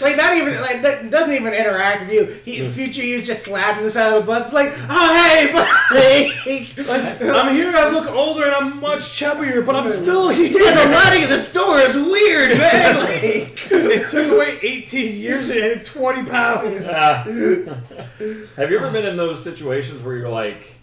[0.00, 2.24] like not even like that doesn't even interact with you.
[2.44, 4.46] He, future you's just slapping the side of the bus.
[4.46, 5.52] It's like, oh hey,
[6.46, 6.70] buddy.
[6.76, 7.72] Like, I'm here.
[7.74, 10.58] I look older and I'm much chubbier, but I'm still here.
[10.58, 10.86] yeah, here.
[10.86, 12.98] the lighting of the store is weird, man.
[13.00, 16.86] Like, It took away 18 years and 20 pounds.
[16.86, 17.24] Uh,
[18.56, 20.73] have you ever been in those situations where you're like,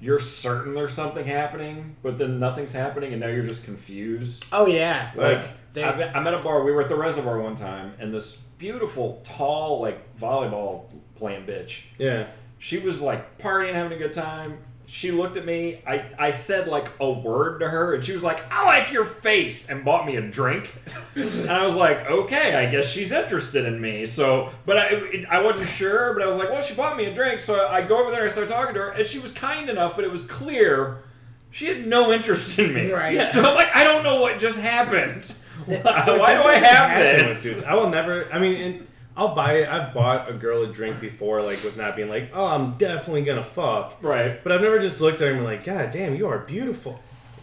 [0.00, 4.46] you're certain there's something happening, but then nothing's happening, and now you're just confused?
[4.52, 5.84] oh yeah, Like, Dude.
[5.84, 6.64] I'm I'm at a bar.
[6.64, 10.84] We were at the reservoir one time, and this beautiful, tall, like volleyball
[11.14, 11.82] playing bitch.
[11.98, 12.26] Yeah.
[12.58, 14.58] She was like partying, having a good time.
[14.92, 15.80] She looked at me.
[15.86, 19.04] I, I said like a word to her, and she was like, "I like your
[19.04, 20.74] face," and bought me a drink.
[21.14, 25.26] and I was like, "Okay, I guess she's interested in me." So, but I it,
[25.26, 26.12] I wasn't sure.
[26.12, 28.24] But I was like, "Well, she bought me a drink," so I go over there
[28.24, 31.04] and start talking to her, and she was kind enough, but it was clear
[31.52, 32.90] she had no interest in me.
[32.90, 33.30] Right.
[33.30, 35.32] So I'm like, I don't know what just happened.
[35.66, 37.62] Why, why do I have happen this?
[37.62, 38.32] I will never.
[38.32, 39.68] I mean, I'll buy it.
[39.68, 43.22] I've bought a girl a drink before, like with not being like, oh, I'm definitely
[43.22, 43.98] gonna fuck.
[44.02, 44.42] Right.
[44.42, 47.00] But I've never just looked at her and been like, God damn, you are beautiful.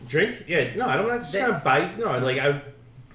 [0.07, 0.45] Drink?
[0.47, 1.95] Yeah, no, I don't have to just That- gonna buy.
[1.97, 2.61] No, like I,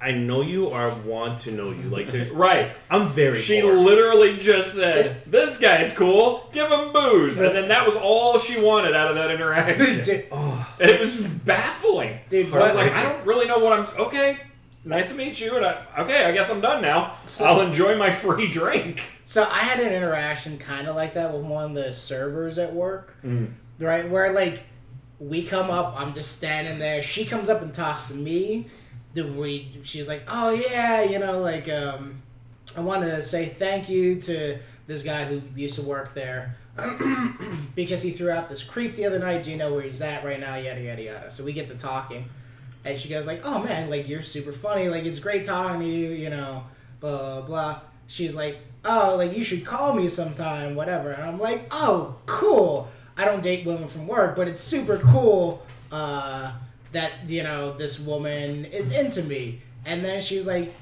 [0.00, 1.84] I know you or I want to know you.
[1.84, 2.72] Like there's, Right.
[2.90, 3.40] I'm very.
[3.40, 3.78] She bored.
[3.78, 6.50] literally just said, "This guy's cool.
[6.52, 9.78] Give him booze," and then that was all she wanted out of that interaction.
[10.04, 12.18] dude, and it was baffling.
[12.28, 13.86] dude I was like, I don't really know what I'm.
[14.06, 14.36] Okay,
[14.84, 17.16] nice to meet you, and I, okay, I guess I'm done now.
[17.24, 19.02] So- I'll enjoy my free drink.
[19.24, 22.72] So I had an interaction kind of like that with one of the servers at
[22.74, 23.52] work, Mm.
[23.78, 24.08] right?
[24.08, 24.64] Where like
[25.20, 27.02] we come up, I'm just standing there.
[27.02, 28.66] She comes up and talks to me.
[29.14, 29.78] Do we?
[29.84, 32.22] She's like, "Oh yeah, you know, like um,
[32.76, 36.56] I want to say thank you to this guy who used to work there."
[37.74, 39.42] because he threw out this creep the other night.
[39.42, 40.54] Do you know where he's at right now?
[40.56, 41.30] Yada yada yada.
[41.30, 42.28] So we get to talking,
[42.84, 44.88] and she goes like, "Oh man, like you're super funny.
[44.88, 46.10] Like it's great talking to you.
[46.10, 46.64] You know,
[47.00, 51.38] blah blah blah." She's like, "Oh, like you should call me sometime, whatever." And I'm
[51.38, 52.88] like, "Oh, cool.
[53.16, 56.52] I don't date women from work, but it's super cool uh,
[56.92, 60.72] that you know this woman is into me." And then she's like.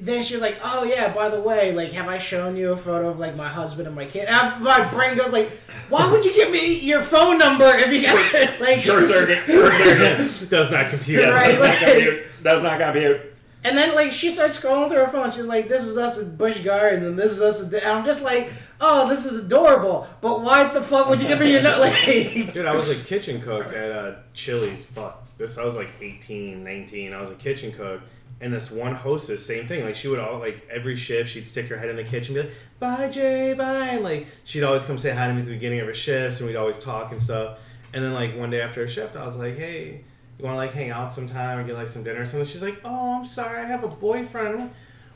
[0.00, 2.76] Then she was like, "Oh yeah, by the way, like, have I shown you a
[2.76, 5.50] photo of like my husband and my kid?" And I- my brain goes like,
[5.88, 9.38] "Why would you give me your phone number if you got like Short circuit.
[9.46, 10.50] Short circuit.
[10.50, 11.24] does not compute.
[11.24, 12.26] Right, Does not compute.
[12.42, 13.20] Does not compute.
[13.64, 15.30] And then like she starts scrolling through her phone.
[15.30, 18.04] She's like, "This is us at Busch Gardens, and this is us." At and I'm
[18.04, 21.62] just like, "Oh, this is adorable." But why the fuck would you give me your
[21.62, 21.80] number?
[22.06, 24.84] Like, Dude, I was a kitchen cook at uh, Chili's.
[24.84, 25.24] Fuck.
[25.38, 27.12] This I was like 18, 19.
[27.14, 28.00] I was a kitchen cook.
[28.40, 29.84] And this one hostess, same thing.
[29.84, 32.46] Like she would all like every shift, she'd stick her head in the kitchen, and
[32.46, 32.58] be like,
[32.98, 35.80] "Bye, Jay, bye." And like she'd always come say hi to me at the beginning
[35.80, 37.58] of her shifts, and we'd always talk and stuff.
[37.92, 40.02] And then like one day after a shift, I was like, "Hey,
[40.38, 42.62] you want to like hang out sometime or get like some dinner or something?" She's
[42.62, 44.70] like, "Oh, I'm sorry, I have a boyfriend." I'm like,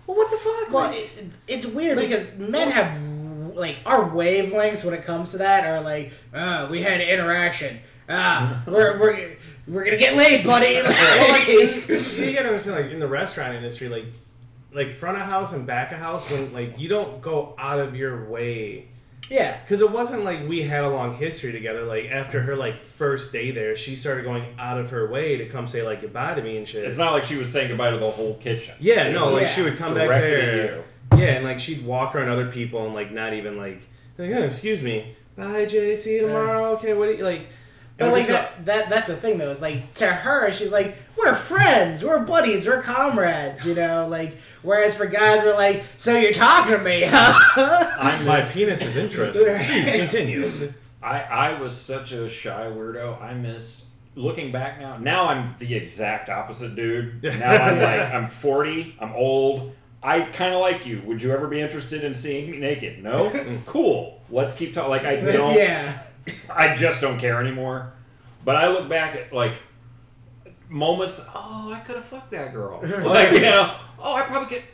[0.09, 0.73] well, what the fuck?
[0.73, 5.31] well, Like, it, it's weird Like- because men have like our wavelengths when it comes
[5.31, 7.79] to that are like, "Ah, we had interaction.
[8.09, 10.85] Ah, we're we're we're gonna get laid, buddy." well,
[11.33, 14.07] like, Like, you, you gotta understand, like in the restaurant industry, like
[14.73, 17.95] like front of house and back of house, when like you don't go out of
[17.97, 18.89] your way
[19.33, 21.85] yeah, because it wasn't like we had a long history together.
[21.85, 25.47] Like after her like first day there, she started going out of her way to
[25.47, 26.85] come say like goodbye to me and shit.
[26.85, 28.75] It's not like she was saying goodbye to the whole kitchen.
[28.81, 29.49] yeah, It no, like Yeah.
[29.49, 30.77] she would come back directed at there.
[30.77, 31.25] you.
[31.25, 33.81] Yeah, and like she'd walk around other people and like not even like,
[34.19, 36.73] like oh, excuse me, bye Jay, see you tomorrow.
[36.73, 37.47] Okay, what do you like?
[37.99, 40.51] But and like just go- that, that that's the thing though, is like to her,
[40.53, 45.55] she's like, We're friends, we're buddies, we're comrades, you know, like whereas for guys we're
[45.55, 47.91] like, So you're talking to me, huh?
[47.99, 49.41] I'm my penis is interest.
[49.47, 49.65] Right.
[49.67, 50.73] Please continue.
[51.03, 53.21] I, I was such a shy weirdo.
[53.21, 54.97] I missed looking back now.
[54.99, 57.23] Now I'm the exact opposite dude.
[57.39, 58.97] Now I'm like I'm 40.
[59.01, 59.75] I'm old.
[60.03, 61.01] I kind of like you.
[61.03, 63.03] Would you ever be interested in seeing me naked?
[63.03, 63.31] No.
[63.67, 64.21] cool.
[64.31, 64.91] Let's keep talking.
[64.91, 65.55] Like I don't.
[65.55, 66.03] yeah.
[66.51, 67.93] I just don't care anymore.
[68.45, 69.55] But I look back at like
[70.69, 71.25] moments.
[71.35, 72.81] Oh, I could have fucked that girl.
[73.03, 73.75] Like you know.
[73.99, 74.65] Oh, I probably could.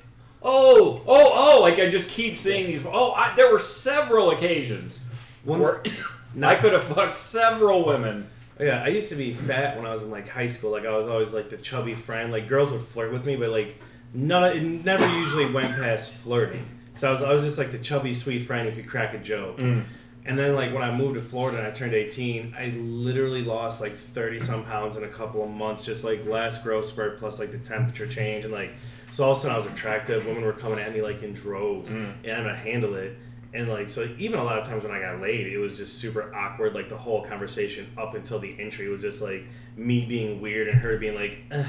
[0.42, 1.60] Oh, oh, oh!
[1.62, 2.84] Like I just keep seeing these.
[2.86, 5.04] Oh, I, there were several occasions
[5.44, 5.82] One- where
[6.42, 8.28] I could have fucked several women.
[8.60, 10.70] Yeah, I used to be fat when I was in like high school.
[10.72, 12.32] Like I was always like the chubby friend.
[12.32, 13.76] Like girls would flirt with me, but like
[14.14, 14.44] none.
[14.44, 16.66] Of, it never usually went past flirting.
[16.96, 19.18] So I was I was just like the chubby sweet friend who could crack a
[19.18, 19.58] joke.
[19.58, 19.84] Mm.
[20.28, 23.80] And then like when I moved to Florida and I turned 18, I literally lost
[23.80, 25.84] like 30 some pounds in a couple of months.
[25.84, 28.72] Just like last growth spurt plus like the temperature change and like
[29.10, 30.26] so all of a sudden I was attractive.
[30.26, 33.16] Women were coming at me like in droves, and I'm gonna handle it.
[33.54, 35.96] And like so, even a lot of times when I got laid, it was just
[35.98, 36.74] super awkward.
[36.74, 39.44] Like the whole conversation up until the entry was just like
[39.76, 41.64] me being weird and her being like, "Ugh,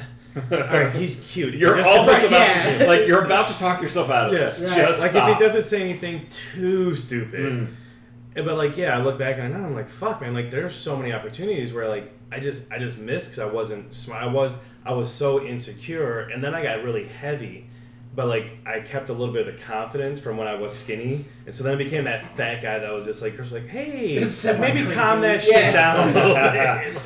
[0.52, 2.84] "All right, he's cute." You're Just- almost about yeah.
[2.88, 4.40] like you're about to talk yourself out of Yeah.
[4.40, 4.60] this.
[4.62, 4.76] Right.
[4.76, 5.30] Just like stop.
[5.30, 7.40] if he doesn't say anything too stupid.
[7.54, 7.68] Mm.
[8.36, 10.34] But like, yeah, I look back and I'm like, fuck, man.
[10.34, 13.94] Like, there's so many opportunities where like I just I just missed because I wasn't
[13.94, 14.24] smart.
[14.24, 17.66] I was I was so insecure, and then I got really heavy.
[18.16, 21.26] But like, I kept a little bit of the confidence from when I was skinny,
[21.46, 24.16] and so then I became that fat guy that was just like, girls like, hey,
[24.60, 25.62] maybe calm that Yeah.
[25.62, 26.34] shit down a little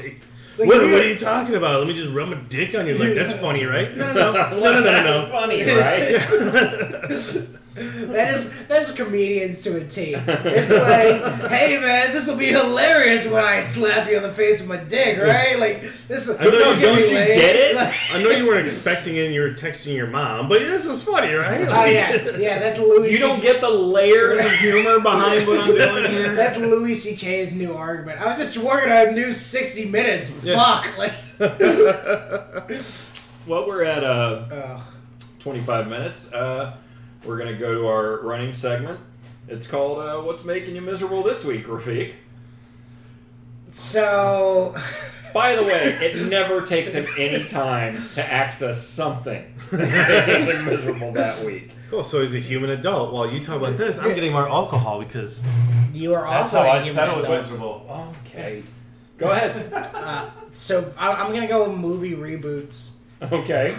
[0.07, 0.15] bit.
[0.55, 1.79] Like, like, what, what are you talking about?
[1.79, 2.93] Let me just rub my dick on you.
[2.93, 3.97] Like that's funny, right?
[3.97, 5.31] No, no, no, no, no, no, That's no.
[5.31, 7.47] funny, right?
[7.75, 10.13] That is that's comedians to a T.
[10.15, 14.59] It's like, hey man, this will be hilarious when I slap you on the face
[14.61, 15.57] with my dick, right?
[15.57, 17.27] Like this is I know, this will don't you laid.
[17.39, 17.75] get it?
[17.75, 19.25] Like- I know you weren't expecting it.
[19.25, 21.67] and You were texting your mom, but this was funny, right?
[21.67, 22.59] oh yeah, yeah.
[22.59, 23.11] That's Louis.
[23.11, 26.35] You don't get the layers of humor behind what I'm doing here.
[26.35, 28.21] That's Louis C.K.'s new argument.
[28.21, 30.43] I was just working on a new sixty minutes.
[30.43, 30.55] Yeah.
[30.63, 30.97] Fuck.
[30.97, 31.13] Like,
[33.45, 34.81] Well, we're at uh, ugh.
[35.39, 36.31] 25 minutes.
[36.31, 36.77] Uh,
[37.25, 38.99] we're gonna go to our running segment.
[39.47, 42.13] It's called uh, "What's Making You Miserable This Week," Rafiq.
[43.69, 44.75] So,
[45.33, 50.65] By the way, it never takes him any time to access something that's making him
[50.65, 51.71] miserable that week.
[51.89, 52.03] Cool.
[52.03, 53.11] So he's a human adult.
[53.11, 55.43] While you talk about this, I'm getting more alcohol because
[55.91, 57.39] you are that's also how a I human said it was adult.
[57.41, 58.13] miserable.
[58.27, 58.63] Okay.
[59.17, 59.73] Go ahead.
[59.73, 62.91] Uh, so I, I'm gonna go with movie reboots.
[63.31, 63.77] Okay.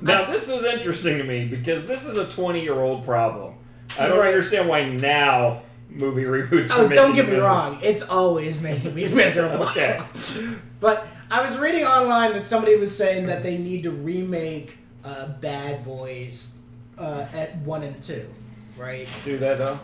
[0.00, 3.54] Now this is interesting to me because this is a 20 year old problem.
[3.98, 4.28] I don't Right.
[4.28, 6.70] understand why now movie reboots.
[6.70, 7.46] are Oh, making don't get me miserable.
[7.48, 7.78] wrong.
[7.82, 9.64] It's always making me miserable.
[9.66, 10.00] Okay.
[10.80, 15.28] But I was reading online that somebody was saying that they need to remake uh,
[15.40, 16.60] Bad Boys
[16.98, 18.26] uh, at one and two,
[18.76, 19.08] right?
[19.24, 19.78] Do that though.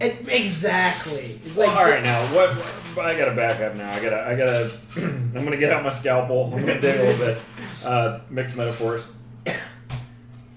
[0.00, 1.38] It, exactly.
[1.44, 2.50] It's like All right, now what,
[2.96, 3.06] what?
[3.06, 3.92] I gotta back up now.
[3.92, 4.26] I gotta.
[4.26, 4.70] I gotta.
[5.36, 6.46] I'm gonna get out my scalpel.
[6.52, 7.38] I'm gonna dig a little bit.
[7.84, 9.16] Uh, mixed metaphors.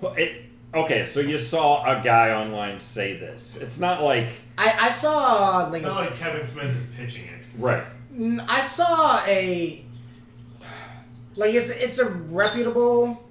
[0.02, 3.56] Well, it, okay, so you saw a guy online say this.
[3.58, 7.42] It's not like I, I saw like It's not like Kevin Smith is pitching it.
[7.58, 7.84] right.
[8.14, 9.84] Mm, I saw a
[11.36, 13.22] like it's it's a reputable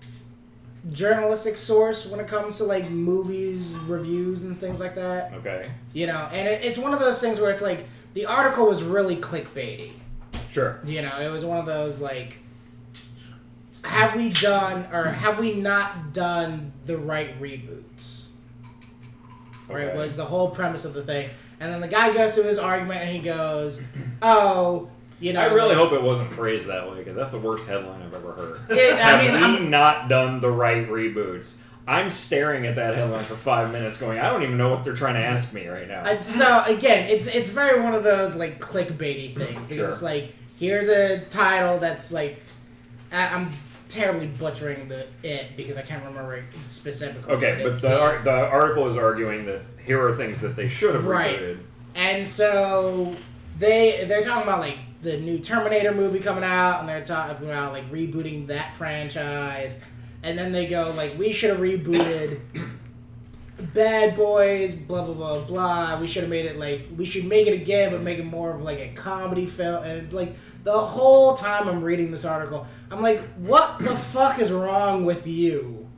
[0.92, 5.32] journalistic source when it comes to like movies reviews and things like that.
[5.34, 5.70] Okay.
[5.92, 8.82] You know, and it, it's one of those things where it's like the article was
[8.82, 9.92] really clickbaity.
[10.50, 10.80] Sure.
[10.84, 12.38] You know, it was one of those like
[13.84, 18.32] have we done or have we not done the right reboots?
[19.68, 21.28] Right, was the whole premise of the thing.
[21.60, 23.82] And then the guy goes to his argument and he goes,
[24.20, 24.88] "Oh,
[25.20, 28.02] you know, I really hope it wasn't phrased that way because that's the worst headline
[28.02, 28.58] I've ever heard.
[28.76, 31.56] Yeah, I mean, Have we I'm- not done the right reboots?
[31.86, 34.94] I'm staring at that headline for five minutes, going, I don't even know what they're
[34.94, 36.02] trying to ask me right now.
[36.04, 40.00] And so again, it's it's very one of those like clickbaity things mm, because it's
[40.00, 40.08] Sure.
[40.10, 42.42] like here's a title that's like
[43.12, 43.50] I'm
[43.88, 47.32] terribly butchering the it because I can't remember it specifically.
[47.34, 50.68] okay, but it's the ar- the article is arguing that here are things that they
[50.68, 51.38] should have Right.
[51.40, 51.58] rebooted.
[51.94, 53.14] and so
[53.58, 57.72] they they're talking about like the new Terminator movie coming out, and they're talking about
[57.72, 59.78] like rebooting that franchise,
[60.22, 62.40] and then they go like we should have rebooted
[63.72, 66.00] Bad Boys, blah blah blah blah.
[66.00, 68.52] We should have made it like we should make it again, but make it more
[68.54, 69.84] of like a comedy film.
[69.84, 74.40] And it's like the whole time I'm reading this article, I'm like, what the fuck
[74.40, 75.88] is wrong with you?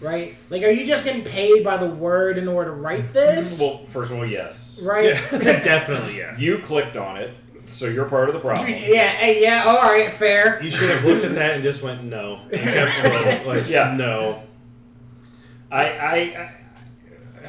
[0.00, 0.36] Right?
[0.50, 3.60] Like, are you just getting paid by the word in order to write this?
[3.60, 4.80] Well, first of all, yes.
[4.82, 5.06] right?
[5.06, 5.30] Yeah,
[5.62, 6.18] definitely.
[6.18, 6.36] Yeah.
[6.36, 7.32] You clicked on it,
[7.66, 8.68] so you're part of the problem.
[8.68, 10.60] Yeah, hey, yeah, all right, fair.
[10.62, 12.40] You should have looked at that and just went no.
[12.52, 13.46] And kept scrolling.
[13.46, 13.94] Like Yeah.
[13.96, 14.42] no.
[15.70, 16.54] I, I, I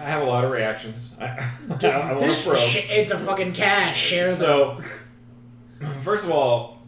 [0.04, 1.16] I have a lot of reactions.
[1.22, 2.58] I, I, I want to probe.
[2.58, 3.98] Sh- It's a fucking cash.
[4.00, 4.36] Share the.
[4.36, 4.84] So,
[6.02, 6.80] first of all,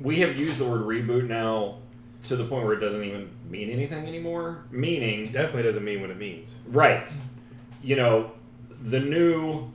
[0.00, 1.78] we have used the word reboot now
[2.24, 4.64] to the point where it doesn't even mean anything anymore.
[4.70, 6.54] Meaning, Definitely doesn't mean what it means.
[6.66, 7.12] right?
[7.82, 8.32] You know,
[8.82, 9.70] the new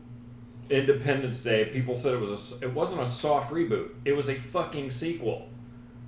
[0.69, 1.65] Independence Day.
[1.65, 2.34] People said it was a.
[2.34, 3.89] s- It wasn't a soft reboot.
[4.06, 5.49] It was a fucking sequel.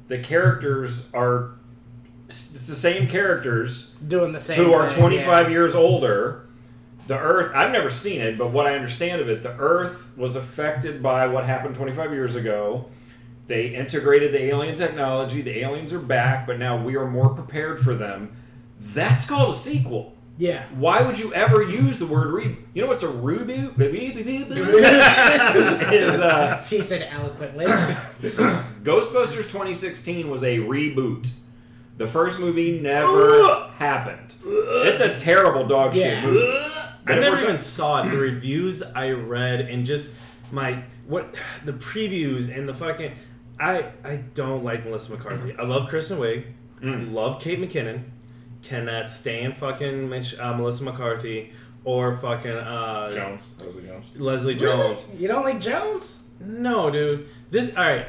[0.08, 1.52] The characters are.
[2.28, 4.58] It's the same characters doing the same.
[4.64, 5.52] who are thing, 25 yeah.
[5.52, 6.45] years older.
[7.08, 10.36] The Earth, I've never seen it, but what I understand of it, the Earth was
[10.36, 12.90] affected by what happened 25 years ago.
[13.48, 15.42] They integrated the alien technology.
[15.42, 18.36] The aliens are back, but now we are more prepared for them.
[18.80, 20.14] That's called a sequel.
[20.38, 20.64] Yeah.
[20.74, 22.58] Why would you ever use the word reboot?
[22.74, 23.80] You know what's a reboot?
[25.94, 27.66] is uh, He said eloquently.
[28.84, 31.30] Ghostbusters 2016 was a reboot.
[31.98, 34.34] The first movie never happened.
[34.44, 36.26] It's a terrible dog shit Yeah.
[36.26, 36.72] movie.
[37.08, 38.12] I never even saw it.
[38.12, 40.12] The reviews I read and just
[40.52, 43.14] my what the previews and the fucking
[43.60, 45.56] I I don't like Melissa McCarthy.
[45.58, 46.46] I love Kristen Wiig.
[46.82, 47.14] Mm.
[47.14, 48.04] Love Kate McKinnon.
[48.64, 54.08] Cannot stand fucking Mich- uh, Melissa McCarthy or fucking uh, Jones, Leslie Jones.
[54.16, 55.06] Leslie Jones.
[55.18, 56.24] You don't like Jones?
[56.40, 57.28] No, dude.
[57.52, 58.08] This all right.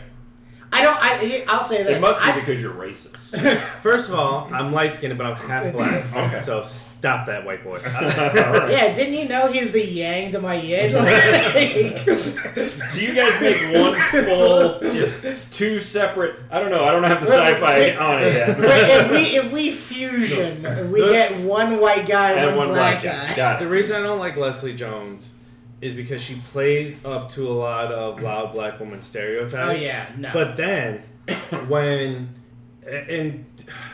[0.72, 0.96] I don't.
[1.00, 2.02] I, I'll say this.
[2.02, 3.16] It must be I- because you're racist.
[3.82, 6.04] First of all, I'm light skinned, but I'm half black.
[6.14, 6.40] Okay.
[6.42, 7.78] So stop that, white boy.
[7.86, 10.90] yeah, didn't you know he's the yang to my yin?
[10.90, 10.98] Do
[13.02, 14.80] you guys make one full,
[15.50, 16.36] two separate?
[16.50, 16.84] I don't know.
[16.84, 18.58] I don't have the sci-fi on it yet.
[18.58, 23.02] if we if we fusion, we get one white guy and, and one, one black,
[23.02, 23.28] black guy.
[23.30, 23.36] guy.
[23.36, 25.30] Got The reason I don't like Leslie Jones
[25.80, 29.54] is because she plays up to a lot of loud black woman stereotypes.
[29.54, 30.30] Oh yeah, no.
[30.32, 31.02] But then
[31.68, 32.34] when
[32.88, 33.44] and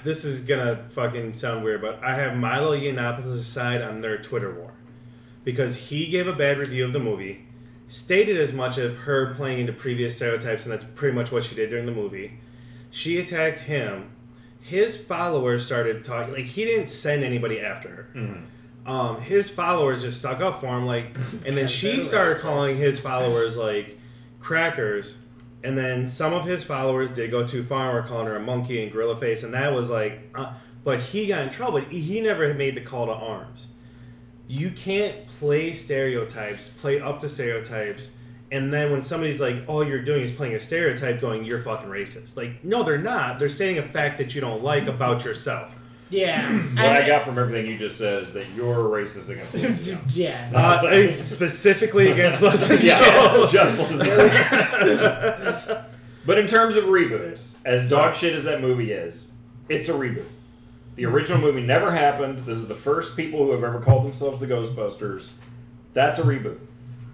[0.05, 4.53] this is gonna fucking sound weird, but I have Milo Yiannopoulos' side on their Twitter
[4.53, 4.73] war
[5.45, 7.47] because he gave a bad review of the movie,
[7.87, 11.55] stated as much of her playing into previous stereotypes, and that's pretty much what she
[11.55, 12.38] did during the movie.
[12.90, 14.11] She attacked him.
[14.61, 18.42] His followers started talking like he didn't send anybody after her Mhm.
[18.87, 21.14] Um, his followers just stuck up for him, like,
[21.47, 23.99] and then she started calling his followers like
[24.40, 25.18] crackers,
[25.62, 28.40] and then some of his followers did go too far and were calling her a
[28.40, 30.53] monkey and gorilla face, and that was like, uh,
[30.85, 31.79] but he got in trouble.
[31.79, 33.68] He he never made the call to arms.
[34.49, 38.11] You can't play stereotypes, play up to stereotypes,
[38.51, 41.88] and then when somebody's like, "All you're doing is playing a stereotype," going, "You're fucking
[41.88, 43.38] racist." Like, no, they're not.
[43.38, 45.79] They're stating a fact that you don't like about yourself.
[46.12, 46.59] Yeah.
[46.72, 50.16] What I got from everything you just said is that you're racist against Leslie Jones.
[50.18, 50.51] yeah.
[50.55, 53.53] Uh, specifically against Leslie yeah, Jones.
[53.53, 55.77] just Leslie
[56.27, 59.35] But in terms of reboots, as dog shit as that movie is,
[59.68, 60.27] it's a reboot.
[60.94, 62.40] The original movie never happened.
[62.40, 65.31] This is the first people who have ever called themselves the Ghostbusters.
[65.94, 66.59] That's a reboot.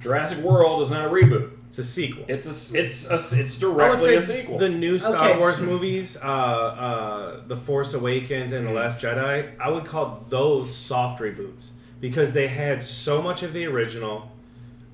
[0.01, 1.53] Jurassic World is not a reboot.
[1.69, 2.25] It's a sequel.
[2.29, 4.59] It's a it's a it's I would directly say a sequel.
[4.59, 5.39] the new Star Okay.
[5.39, 10.75] Wars movies, uh, uh, The Force Awakens and The Last Jedi, I would call those
[10.75, 14.31] soft reboots because they had so much of the original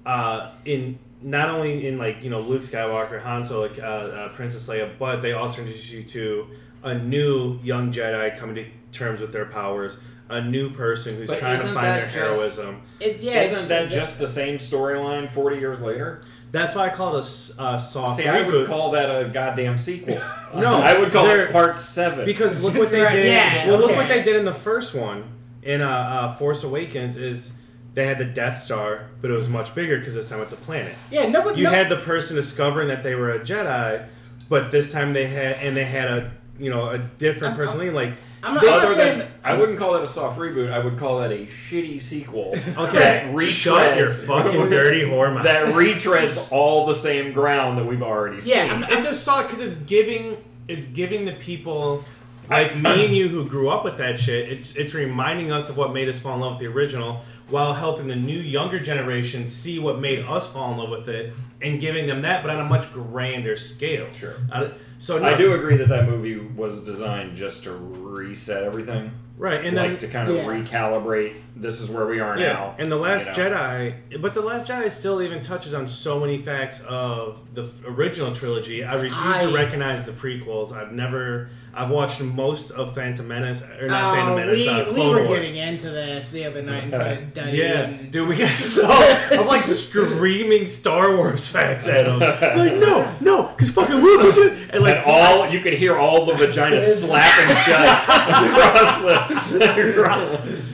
[0.04, 4.68] uh, in not only in like you know Luke Skywalker, Han Solo, uh, uh, Princess
[4.68, 6.48] Leia, but they also introduced you to
[6.82, 11.38] a new young Jedi coming to terms with their powers, a new person who's But
[11.38, 12.82] trying to find their just- heroism.
[13.00, 13.42] It, yeah.
[13.42, 16.22] it's- Isn't that just the same storyline forty years later?
[16.54, 17.24] That's why I call it
[17.58, 20.16] a, uh, soft See, I would call that a goddamn sequel.
[20.54, 22.24] No, I would call it part seven.
[22.24, 23.26] Because look what they Right, did.
[23.26, 25.24] yeah, well, look what they did in the first one
[25.64, 27.50] in uh, uh, Force Awakens is
[27.94, 30.56] they had the Death Star, but it was much bigger because this time it's a
[30.56, 30.94] planet.
[31.10, 31.28] Yeah.
[31.28, 34.06] No, but You no, had the person discovering that they were a Jedi,
[34.48, 37.90] but this time they had and they had a you know a different I'm- personality.
[37.90, 39.18] Like I'm not, I'm Other not saying.
[39.20, 40.70] than, I wouldn't call that a soft reboot.
[40.70, 42.50] I would call that a shitty sequel.
[42.76, 45.44] okay, That shut your retreads- fucking dirty whore mouth.
[45.44, 48.82] that retreads all the same ground that we've already Yeah, seen.
[48.82, 50.36] I'm- it's a soft because it's giving
[50.68, 52.04] it's giving the people
[52.50, 54.50] like me and you who grew up with that shit.
[54.50, 57.72] It's it's reminding us of what made us fall in love with the original, while
[57.72, 61.32] helping the new younger generation see what made us fall in love with it,
[61.64, 64.06] and giving them that, but on a much grander scale.
[64.12, 64.34] Sure.
[64.52, 69.10] Uh, so no, I do agree that that movie was designed just to reset everything,
[69.38, 70.44] right, and like then to kind of Yeah.
[70.44, 71.32] recalibrate.
[71.56, 72.74] This is where we are Yeah, now.
[72.78, 73.50] and the Last you know.
[73.50, 78.34] Jedi, but the Last Jedi still even touches on so many facts of the original
[78.34, 78.84] trilogy.
[78.84, 80.72] I refuse I- to recognize the prequels.
[80.76, 84.84] I've never, I've watched most of Phantom Menace or not Phantom Oh, Menace, we, uh,
[84.86, 85.40] we Clone were Wars.
[85.46, 87.56] getting into this the other night in front of Duddy.
[87.58, 92.18] yeah, and- dude, we got so I'm like screaming Star Wars facts at him.
[92.20, 95.96] like, no, no, because fucking Luke would do and like and all you could hear
[95.96, 99.58] all the vaginas slapping shut across the.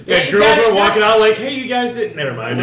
[0.06, 2.14] yeah, Yeah, girls that- were walking out like, hey, you guys did.
[2.16, 2.58] Never mind.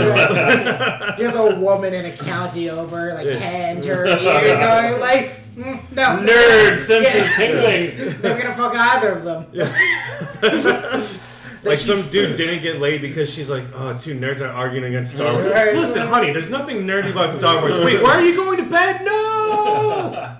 [1.17, 4.17] There's a woman in a county over, like hand her ear,
[4.57, 7.35] going like, mm, no, Nerd senses Yeah.
[7.35, 8.21] tingling.
[8.21, 9.45] Never gonna fuck either of them.
[11.63, 14.85] like she- some dude didn't get laid because she's like, oh, two nerds are arguing
[14.85, 15.45] against Star Wars.
[15.47, 17.73] Listen, honey, there's nothing nerdy about Star Wars.
[17.85, 19.01] Wait, why are you going to bed?
[19.03, 20.37] No.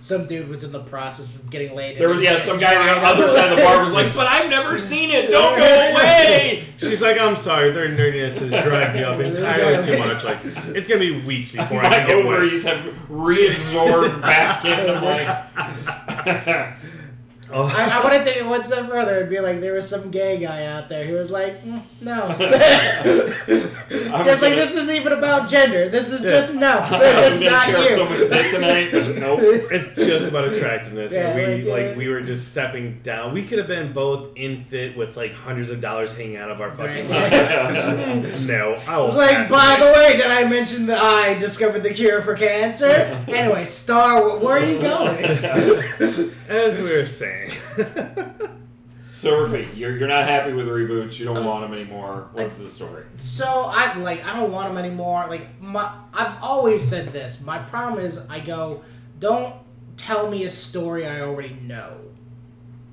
[0.00, 1.98] Some dude was in the process of getting laid.
[1.98, 4.28] There was yeah, some guy on the other side of the bar was like, "But
[4.28, 5.28] I've never seen it.
[5.28, 9.98] Don't go away." She's like, I'm sorry, their nerdiness has dragged me up entirely too
[9.98, 10.22] much.
[10.24, 12.26] Like, it's gonna be weeks before I My can get wet.
[12.26, 12.78] ovaries have
[13.10, 16.76] reabsorbed back into my.
[17.50, 17.64] Oh.
[17.74, 20.10] I, I want to take it one step further and be like, there was some
[20.10, 22.36] gay guy out there who was like, mm, no.
[23.90, 25.88] It's like this isn't even about gender.
[25.88, 26.30] This is Yeah.
[26.30, 26.86] just no.
[26.92, 27.96] It's not you.
[27.96, 28.92] someone's dick tonight.
[29.18, 29.40] Nope.
[29.70, 33.32] It's just about attractiveness, Yeah, and we like, like, uh, we were just stepping down.
[33.32, 36.60] We could have been both in fit with like hundreds of dollars hanging out of
[36.60, 37.30] our fucking Right.
[38.46, 39.06] no, I will.
[39.06, 39.80] It's like, by it.
[39.80, 42.86] the way, did I mention that I discovered the cure for cancer?
[43.28, 45.24] anyway, Star, where are you going?
[45.24, 47.37] as we were saying.
[49.18, 51.18] So, Rafi, you're, you're not happy with the reboots.
[51.18, 51.42] You don't oh.
[51.44, 52.28] want them anymore.
[52.34, 53.04] What's the story?
[53.16, 55.26] So I like I don't want them anymore.
[55.28, 57.40] Like my, I've always said this.
[57.40, 58.84] My problem is I go,
[59.18, 59.56] don't
[59.96, 61.96] tell me a story I already know,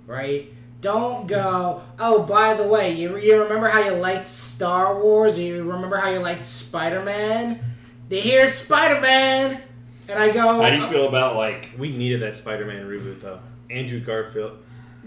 [0.07, 0.51] right?
[0.81, 1.83] Don't go.
[1.99, 5.37] Oh, by the way, you you remember how you liked Star Wars?
[5.37, 7.59] You remember how you liked Spider Man?
[8.09, 9.61] Here's Spider Man,
[10.07, 10.59] and I go.
[10.59, 10.89] How do you oh.
[10.89, 11.69] feel about like?
[11.77, 13.41] we needed that Spider-Man reboot though.
[13.75, 14.57] Andrew Garfield.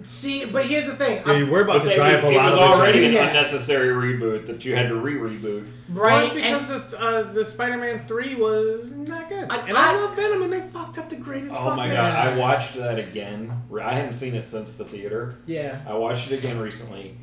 [0.05, 1.19] See, but here's the thing.
[1.27, 3.13] I'm- Dude, we're about But to drive was, a it lot was of already an
[3.15, 3.27] Yeah.
[3.29, 5.67] unnecessary reboot that you had to re-reboot.
[5.93, 6.23] Well, right?
[6.25, 9.95] it's and- because the uh, the Spider-Man three was not good, I- and I, I-
[9.97, 11.57] love Venom, and they fucked up the greatest.
[11.59, 12.23] Oh my god, Yeah.
[12.33, 13.51] I watched that again.
[13.83, 15.35] I haven't seen it since the theater.
[15.47, 15.81] yeah.
[15.89, 17.17] I watched it again recently.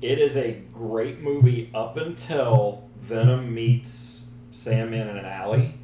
[0.00, 5.74] It is a great movie up until Venom meets Sandman in an alley.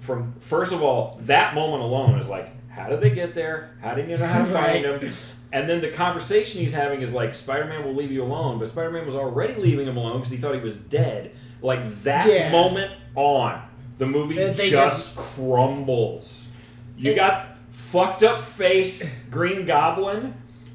[0.00, 3.70] From first of all, that moment alone is like, how did they get there?
[3.82, 5.02] How did you know how to find Right.
[5.02, 5.12] him?
[5.52, 9.06] And then the conversation he's having is like, Spider-Man will leave you alone, but Spider-Man
[9.06, 11.32] was already leaving him alone because he thought he was dead.
[11.62, 12.50] Like that Yeah.
[12.52, 13.62] moment on,
[13.98, 16.52] the movie they just, crumbles.
[16.96, 20.34] You It- got fucked up face Green Goblin,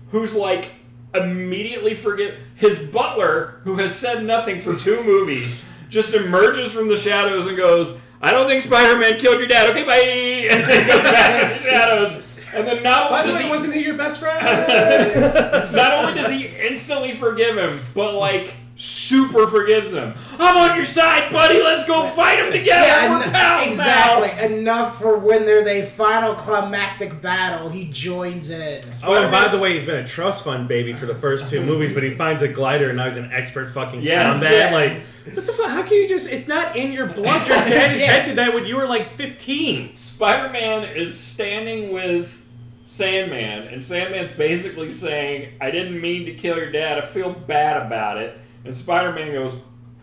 [0.09, 0.69] who's like
[1.13, 6.97] immediately forget his butler, who has said nothing for two movies, just emerges from the
[6.97, 9.95] shadows and goes, "I don't think Spider-Man killed your dad." Okay, bye,
[10.55, 12.23] and then goes back in the shadows.
[12.55, 14.45] And then not By only the does way, he wasn't he your best friend?
[15.75, 20.13] not only does he instantly forgive him, but like super forgives him.
[20.39, 21.61] I'm on your side, buddy.
[21.63, 22.85] Let's go fight him together.
[22.85, 24.27] Yeah, We're en- pals exactly.
[24.27, 24.55] now.
[24.55, 28.83] Enough for when there's a final climactic battle, he joins in.
[29.03, 31.63] Oh, and by the way, he's been a trust fund baby for the first two
[31.65, 34.33] movies, but he finds a glider and now he's an expert fucking Yes.
[34.33, 34.53] combat.
[34.71, 34.75] Yeah.
[34.75, 35.69] Like, what the fuck?
[35.69, 36.29] How can you just?
[36.29, 37.47] It's not in your blood.
[37.47, 38.05] Your dad Yeah.
[38.15, 39.95] invented that when you were like 15.
[39.95, 42.39] Spider-Man is standing with
[42.85, 46.97] Sandman, and Sandman's basically saying, "I didn't mean to kill your dad.
[46.97, 49.55] I feel bad about it." And Spider-Man goes,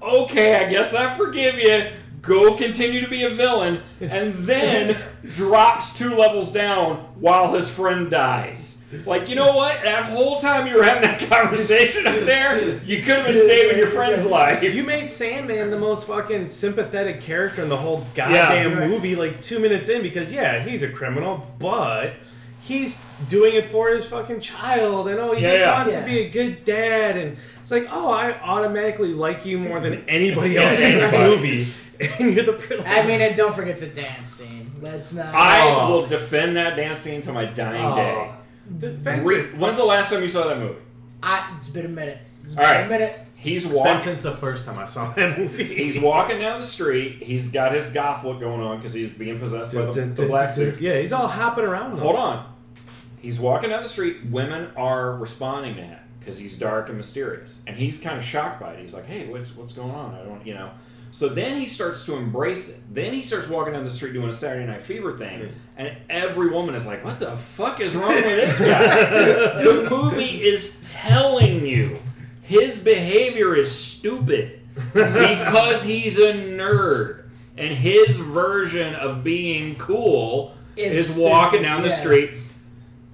[0.03, 1.85] "Okay, I guess I forgive you.
[2.23, 4.97] Go continue to be a villain." And then
[5.27, 8.80] drops two levels down while his friend dies.
[9.07, 9.83] Like, you know what?
[9.85, 13.79] That whole time you were having that conversation up there, you could have been saving
[13.79, 14.63] your friend's life.
[14.63, 18.87] You made Sandman the most fucking sympathetic character in the whole goddamn Yeah.
[18.89, 22.15] movie, like two minutes in, because yeah, he's a criminal, but
[22.61, 25.73] he's doing it for his fucking child, and oh, he Yeah, just yeah.
[25.79, 26.01] wants Yeah.
[26.01, 30.05] to be a good dad, and it's like, oh, I automatically like you more than
[30.09, 31.29] anybody else in this Right.
[31.29, 31.65] movie,
[32.19, 32.85] and you're the.
[32.89, 34.73] I mean, and don't forget the dance scene.
[34.83, 35.33] Let's not.
[35.33, 35.91] I Oh.
[35.93, 37.95] will defend that dance scene till my dying oh.
[37.97, 38.31] day.
[38.79, 39.57] Defend Re- it.
[39.57, 40.79] when's the last time you saw that movie?
[41.23, 42.19] I, it's been a minute.
[42.45, 42.87] It's All been right.
[42.87, 43.21] a minute.
[43.37, 44.01] He's It's been walking.
[44.05, 45.65] since the first time I saw that movie.
[45.65, 47.23] He's walking down the street.
[47.23, 50.53] He's got his goth look going on because he's being possessed by the, the black
[50.53, 50.81] suit.
[50.81, 51.99] Yeah, he's all hopping around.
[51.99, 52.53] Hold on.
[53.21, 54.27] He's walking down the street.
[54.31, 58.61] Women are responding to him because he's dark and mysterious, and he's kind of shocked
[58.61, 58.81] by it.
[58.81, 60.15] He's like, "Hey, what's what's going on?
[60.15, 60.71] I don't, you know."
[61.13, 62.95] So then he starts to embrace it.
[62.95, 66.51] Then he starts walking down the street doing a Saturday Night Fever thing, and every
[66.51, 71.67] woman is like, "What the fuck is wrong with this guy?" the movie is telling
[71.67, 71.99] you
[72.43, 74.61] his behavior is stupid
[74.93, 77.25] because he's a nerd,
[77.57, 81.95] and his version of being cool Is is, walking stupid, down the yeah.
[81.95, 82.31] street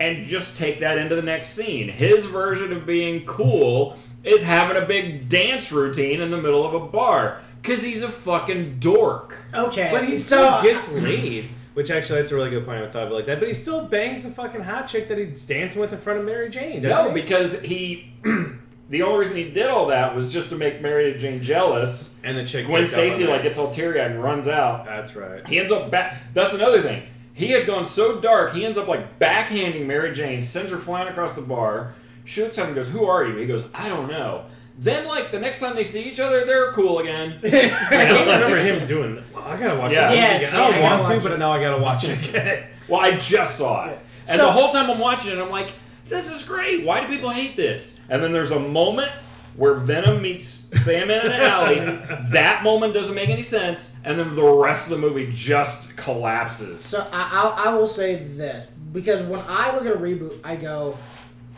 [0.01, 1.89] and just take that into the next scene.
[1.89, 6.75] His version of being cool is having a big dance routine in the middle of
[6.75, 9.45] a bar because he's a fucking dork.
[9.53, 9.89] Okay.
[9.91, 11.49] But he so still gets laid.
[11.75, 12.83] Which actually, that's a really good point.
[12.83, 13.39] I thought about like that.
[13.39, 16.25] But he still bangs the fucking hot chick that he's dancing with in front of
[16.25, 16.83] Mary Jane.
[16.83, 17.15] No, he?
[17.21, 18.15] because he.
[18.89, 22.17] the only reason he did all that was just to make Mary Jane jealous.
[22.25, 22.67] and the chick.
[22.67, 24.87] Gwen picks up on Stacy like gets all teary eyed and runs out.
[24.87, 25.47] That's right.
[25.47, 26.17] He ends up back.
[26.33, 27.03] That's another thing.
[27.35, 28.55] He had gone so dark.
[28.55, 31.95] He ends up like backhanding Mary Jane, sends her flying across the bar.
[32.25, 34.47] She looks at him and goes, "Who are you?" He goes, "I don't know."
[34.79, 37.39] Then, like the next time they see each other, they're cool again.
[37.45, 39.25] I don't remember him doing.
[39.35, 40.11] Well, I gotta watch Yeah.
[40.13, 40.17] it.
[40.17, 40.41] Yeah, again.
[40.41, 41.39] see, I don't I gotta want to, watch but it.
[41.39, 42.67] now I gotta watch it again.
[42.89, 43.99] Well, I just saw it,
[44.29, 45.73] and So- the whole time I'm watching it, I'm like,
[46.07, 46.85] "This is great.
[46.85, 49.11] Why do people hate this?" And then there's a moment
[49.57, 51.79] where Venom meets Sandman in an alley.
[52.33, 56.83] that moment doesn't make any sense, and then the rest of the movie just collapses.
[56.85, 60.57] So I, I, I will say this because when I look at a reboot, I
[60.57, 60.99] go,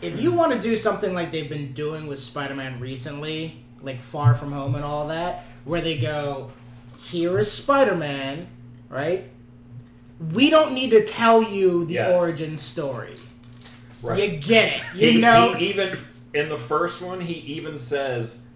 [0.02, 4.34] if you want to do something like they've been doing with Spider-Man recently, like Far
[4.34, 6.50] From Home and all that, where they go,
[6.98, 8.46] here is Spider-Man,
[8.88, 9.30] right?
[10.32, 12.18] We don't need to tell you the Yes.
[12.18, 13.16] origin story.
[14.02, 14.32] Right.
[14.32, 14.82] You get it.
[14.94, 15.54] You he, know.
[15.54, 15.98] he even
[16.34, 18.47] in the first one, he even says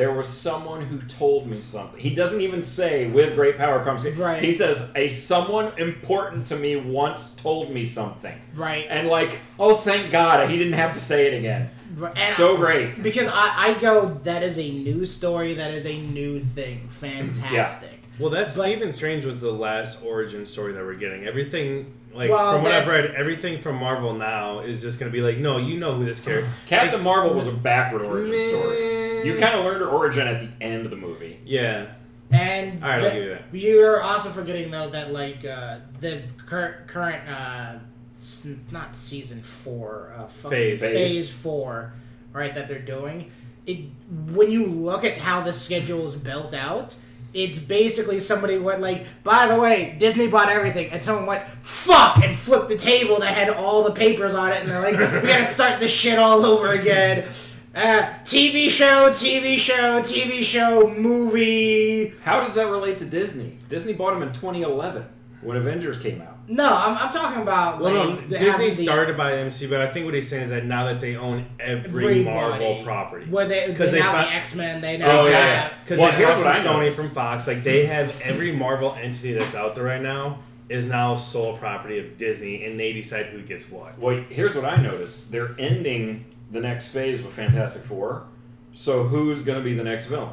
[0.00, 2.00] there was someone who told me something.
[2.00, 4.08] He doesn't even say with great power comes.
[4.08, 4.42] Right.
[4.42, 8.86] He says a someone important to me once told me something, right.
[8.88, 11.68] and like, oh, thank God, he didn't have to say it again.
[11.96, 12.16] right.
[12.16, 13.02] And So great.
[13.02, 15.52] Because I, I go, that is a new story.
[15.52, 16.78] That is a new thing.
[16.78, 16.88] Mm-hmm.
[16.88, 18.00] Fantastic.
[18.18, 21.26] Well, that's But- Stephen Strange was the last origin story that we're getting.
[21.26, 25.20] Everything, like Well, from what I've read, everything from Marvel now is just gonna be
[25.20, 26.50] like, no, you know who this character.
[26.66, 29.26] Captain like, Marvel was a backward origin story.
[29.26, 31.38] You kind of learned her origin at the end of the movie.
[31.44, 31.92] Yeah.
[32.32, 33.42] And All right, I'll give you that.
[33.52, 37.78] You're also forgetting though that like uh, the cur- current uh,
[38.14, 40.80] s- not season four uh, fucking Phase.
[40.80, 41.92] phase four,
[42.32, 42.54] right?
[42.54, 43.30] That they're doing
[43.66, 43.84] it.
[44.28, 46.94] When you look at how the schedule is built out.
[47.32, 52.18] It's basically somebody went like, by the way, Disney bought everything, and someone went fuck
[52.24, 55.28] and flipped the table that had all the papers on it, and they're like, we
[55.28, 57.28] gotta start this shit all over again.
[57.72, 62.08] Uh, TV show, TV show, TV show, movie.
[62.24, 63.58] How does that relate to Disney?
[63.68, 65.04] Disney bought them in 2011
[65.42, 66.39] when Avengers came out.
[66.48, 69.80] No, I'm, I'm talking about Well, like no, Disney having the- started by MC, but
[69.80, 72.24] I think what he's saying is that now that they own every Everybody.
[72.24, 74.80] Marvel property, where they, they 'Cause they now fi- the X Men.
[74.80, 77.46] They now Oh, yeah, because Well, they here's have what from I Sony from Fox,
[77.46, 81.98] like they have every Marvel entity that's out there right now is now sole property
[81.98, 83.96] of Disney, and they decide who gets what.
[83.98, 88.24] Well, here's what I noticed: they're ending the next phase with Fantastic Four.
[88.72, 90.30] So who's going to be the next villain?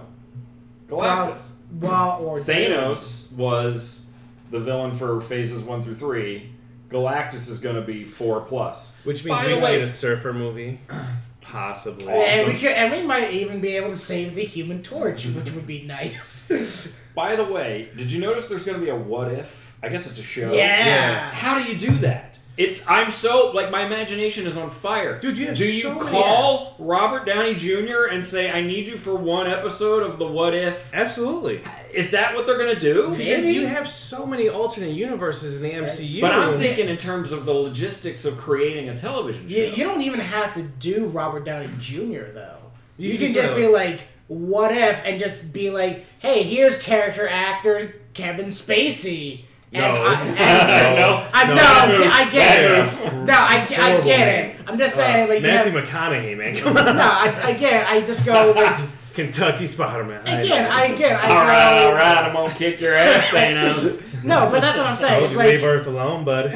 [0.87, 1.57] Galactus.
[1.73, 4.06] Well, or Thanos was
[4.51, 6.51] the villain for phases one through three.
[6.89, 8.97] Galactus is going to be four plus.
[9.03, 10.79] Which means By we the way- get a surfer movie,
[11.41, 12.07] possibly.
[12.13, 15.51] And we could, and we might even be able to save the Human Torch, which
[15.51, 16.91] would be nice.
[17.15, 19.73] By the way, did you notice there's going to be a what if?
[19.83, 20.51] I guess it's a show.
[20.53, 21.31] yeah.
[21.31, 22.36] How do you do that?
[22.57, 25.19] It's I'm so like my imagination is on fire.
[25.19, 28.05] Dude, you have do you so many- call Robert Downey Jr.
[28.11, 30.89] and say I need you for one episode of the What If?
[30.91, 31.61] Absolutely.
[31.93, 33.11] Is that what they're gonna do?
[33.15, 33.51] Maybe.
[33.53, 36.19] You have so many alternate universes in the MCU.
[36.19, 39.55] But I'm thinking in terms of the logistics of creating a television show.
[39.55, 42.31] You, you don't even have to do Robert Downey Jr.
[42.33, 42.57] though.
[42.97, 46.41] You, You can just just gotta- be like, "What if?" and just be like, "Hey,
[46.41, 49.41] here's character actor Kevin Spacey."
[49.73, 50.03] As No.
[50.05, 51.27] I, as, No.
[51.33, 51.55] I No.
[51.55, 53.13] know, I get it.
[53.25, 54.59] No, I, I get it.
[54.67, 56.85] I'm just uh, saying, like, you Matthew have, McConaughey, man, come on.
[56.95, 57.83] no, I, I get.
[57.83, 57.89] it.
[57.89, 58.79] I just go like,
[59.13, 60.21] Kentucky Spider-Man.
[60.21, 61.33] again, I again, I go.
[61.33, 64.23] all right, all right, I'm gonna kick your ass, Thanos.
[64.23, 65.13] No, but that's what I'm saying.
[65.19, 66.51] Told It's you leave Earth alone, bud.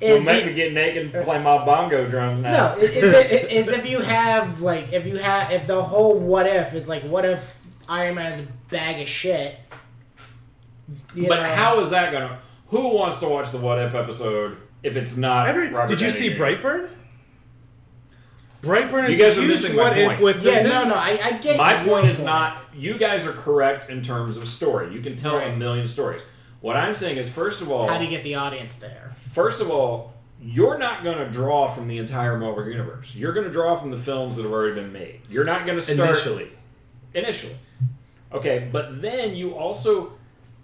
[0.00, 2.74] Don't is make me get naked and play my bongo drums now.
[2.76, 6.18] No, is, is it is if you have like if you have if the whole
[6.18, 9.56] what if is like what if Iron Man is a bag of shit.
[11.14, 12.38] You but how is that gonna?
[12.68, 15.48] Who wants to watch the What If episode if it's not?
[15.48, 16.90] Every- Robert did you Downey see Brightburn?
[18.62, 20.20] Brightburn is You guys a are huge missing my if point.
[20.20, 22.60] with Yeah, new- no, no, I, I get My point is not.
[22.74, 24.92] You guys are correct in terms of story.
[24.92, 26.26] You can tell a million stories.
[26.60, 29.14] What I'm saying is, first of all, How do you get the audience there?
[29.30, 33.14] first of all, you're not going to draw from the entire Marvel universe.
[33.14, 35.20] You're going to draw from the films that have already been made.
[35.30, 36.50] You're not going to start initially.
[37.14, 37.56] initially.
[38.32, 40.17] Okay, but then you also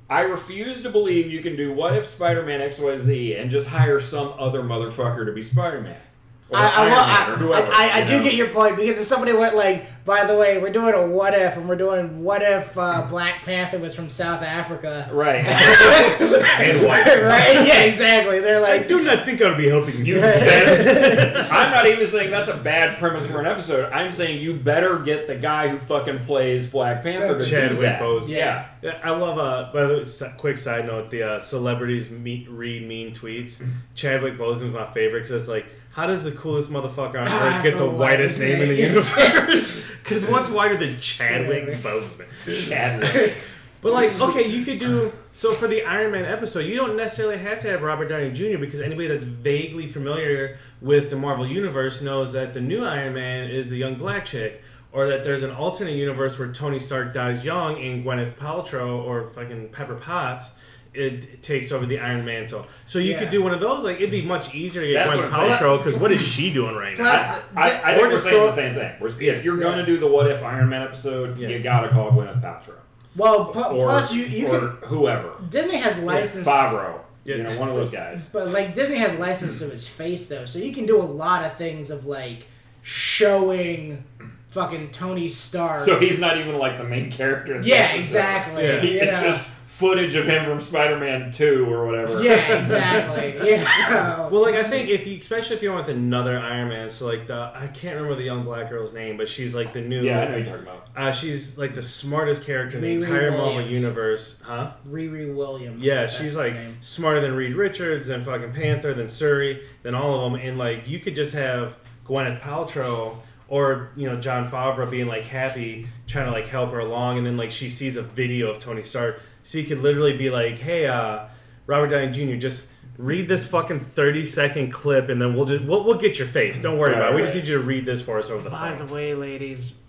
[0.08, 4.34] I refuse to believe you can do what if Spider-Man XYZ and just hire some
[4.38, 5.96] other motherfucker to be Spider-Man.
[5.96, 6.13] Or
[6.54, 7.72] I, I, Iron Man or I, whoever.
[7.72, 8.24] I, I you do know?
[8.24, 11.32] get your point because if somebody went like, by the way, we're doing a what
[11.34, 15.44] if, and we're doing what if uh, Black Panther was from South Africa, Right.
[16.54, 17.22] And white.
[17.22, 17.66] right?
[17.66, 18.40] Yeah, exactly.
[18.40, 20.20] They're I like, do not think I would be helping You you.
[20.20, 23.92] better, I'm not even saying that's a bad premise for an episode.
[23.92, 27.80] I'm saying you better get the guy who fucking plays Black Panther to do Chadwick
[27.80, 28.00] that.
[28.00, 28.28] Boseman.
[28.28, 28.66] Yeah.
[28.82, 29.38] Yeah, I love.
[29.38, 33.66] Uh, by the way, quick side note: the uh, celebrities meet, read mean tweets.
[33.94, 37.62] Chadwick Boseman's my favorite because it's like, how does the coolest motherfucker on Ah, earth
[37.64, 39.84] get the whitest name in the universe?
[40.04, 41.64] Because what's whiter than Chadwick.
[41.82, 42.26] Boseman?
[42.68, 43.34] Chadwick.
[43.80, 46.60] But like, okay, you could do so for the Iron Man episode.
[46.66, 48.58] You don't necessarily have to have Robert Downey Jr.
[48.58, 53.48] because anybody that's vaguely familiar with the Marvel universe knows that the new Iron Man
[53.48, 57.44] is the young black chick, or that there's an alternate universe where Tony Stark dies
[57.44, 60.50] young and Gwyneth Paltrow or fucking Pepper Potts.
[60.96, 63.18] It takes over the Iron Mantle, so you Yeah.
[63.18, 63.82] could do one of those.
[63.82, 65.50] Like it'd be much easier to get That's Gwyneth what I'm.
[65.58, 67.04] Paltrow because what is she doing right now?
[67.10, 68.92] I, I, I think we're just saying the same thing.
[69.00, 71.48] We're- If you're going to do the What If Iron Man episode, Yeah.
[71.48, 72.76] you gotta call Gwyneth Paltrow.
[73.16, 75.32] well, pu- Or, plus you you or can whoever.
[75.50, 77.00] Disney has licensed Favreau.
[77.24, 77.36] Yeah.
[77.36, 78.26] You know, one of those guys.
[78.32, 81.44] But like Disney has license to his face though, so you can do a lot
[81.44, 82.46] of things of like
[82.82, 84.04] showing
[84.50, 85.78] fucking Tony Stark.
[85.78, 87.56] So he's not even like the main character.
[87.56, 87.98] in yeah, episode.
[88.00, 88.64] exactly.
[88.64, 88.80] Yeah.
[88.80, 89.22] He- you It's know.
[89.22, 92.22] just footage of him from Spider-Man 2 or whatever.
[92.22, 93.34] yeah, exactly.
[93.50, 94.28] yeah.
[94.28, 97.06] Well, like I think if you, especially if you went with another Iron Man, so
[97.06, 100.02] like the I can't remember the young black girl's name, but she's like the new.
[100.02, 100.88] Yeah, I know you're talking about.
[100.96, 104.74] Uh, she's like the smartest character in the Riri entire Marvel universe, huh?
[104.88, 105.84] Riri Williams.
[105.84, 106.78] Yeah, she's like name.
[106.80, 110.88] smarter than Reed Richards, than fucking Panther, than Shuri, than all of them, and like
[110.88, 113.16] you could just have Gwyneth Paltrow
[113.48, 117.26] or you know Jon Favreau being like happy, trying to like help her along, and
[117.26, 120.58] then like she sees a video of Tony Stark, so you could literally be like,
[120.58, 121.26] hey, uh,
[121.68, 122.70] Robert Downey Jr., just.
[122.96, 126.60] Read this fucking thirty second clip, and then we'll just we'll, we'll get your face.
[126.62, 127.16] Don't worry Right, about it.
[127.16, 127.26] We right.
[127.26, 128.86] just need you to read this for us over the By phone.
[128.86, 129.80] the way, ladies,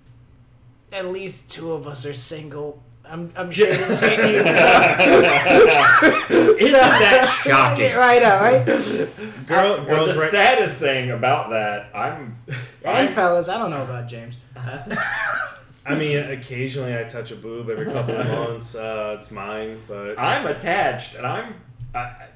[0.92, 2.82] at least two of us are single.
[3.08, 4.42] I'm, I'm sure this hit you.
[4.42, 4.50] So.
[6.56, 7.96] Isn't that shocking?
[7.96, 8.66] right now, right?
[9.46, 12.40] Girl, Well, girls, the right, saddest thing about that, I'm.
[12.48, 12.58] And
[12.98, 14.40] I'm fellas, I don't know about James.
[15.86, 18.74] I mean, occasionally I touch a boob every couple of months.
[18.76, 21.56] Uh, it's mine, but I'm attached, and I'm.
[21.94, 22.28] I,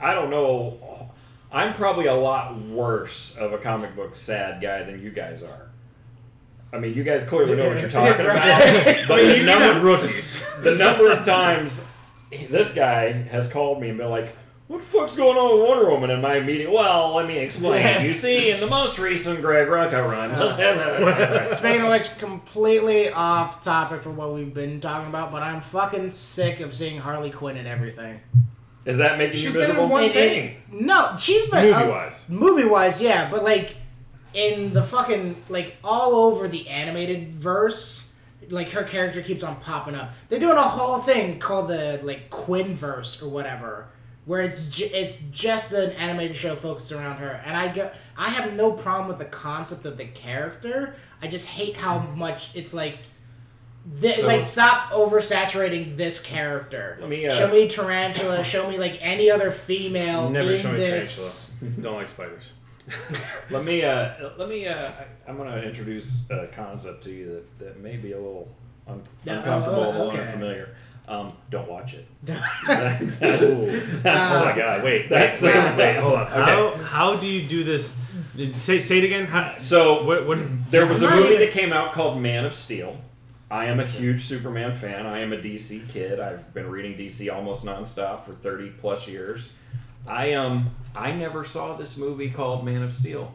[0.00, 1.10] I don't know.
[1.50, 5.70] I'm probably a lot worse of a comic book sad guy than you guys are.
[6.72, 8.36] I mean, you guys clearly know what you're talking about.
[9.08, 9.96] But the number,
[10.62, 11.86] the number of times
[12.30, 14.36] this guy has called me and been like,
[14.68, 16.10] what the fuck's going on with Wonder Woman?
[16.10, 18.04] in my immediate, well, let me explain.
[18.04, 24.02] You see, in the most recent Greg Rucka run, Speaking of which, completely off topic
[24.02, 27.66] from what we've been talking about, but I'm fucking sick of seeing Harley Quinn and
[27.66, 28.20] everything.
[28.84, 29.88] is that making She's you been in miserable?
[29.88, 30.44] one It- thing.
[30.48, 32.24] it- no, she's been uh, Movie-wise.
[32.28, 33.76] movie wise, yeah, but like
[34.34, 38.12] in the fucking like all over the animated verse,
[38.50, 40.12] like her character keeps on popping up.
[40.28, 43.88] They're doing a whole thing called the like Quinn verse or whatever,
[44.28, 47.42] where it's ju- it's just an animated show focused around her.
[47.46, 50.94] And I go, I have no problem with the concept of the character.
[51.22, 52.98] I just hate how much it's like.
[54.02, 56.98] Th- So- like stop oversaturating this character.
[57.00, 58.44] Let me, uh, show me tarantula.
[58.44, 61.56] Show me like any other female Never in show me this.
[61.58, 61.82] tarantula.
[61.82, 62.52] Don't like spiders.
[63.50, 67.26] Let me, uh, let me, uh, I, I'm going to introduce a concept to you
[67.58, 68.48] that, that may be a little
[68.86, 70.74] un- Yeah, uncomfortable, oh, a little unfamiliar.
[71.08, 72.06] Um, don't watch it.
[72.28, 72.30] Ooh.
[74.02, 74.84] That's- oh my god!
[74.84, 76.26] Wait, That's- wait, wait, wait, hold on.
[76.26, 76.32] Okay.
[76.52, 77.94] How how do you do this?
[78.52, 79.26] Say say it again.
[79.26, 80.38] How, So what what?
[80.70, 82.96] There was a I'm not movie even- that came out called Man of Steel.
[83.50, 85.06] I am a huge Superman fan.
[85.06, 86.20] I am a DC kid.
[86.20, 89.50] I've been reading DC almost nonstop for 30 plus years.
[90.06, 93.34] I um I never saw this movie called Man of Steel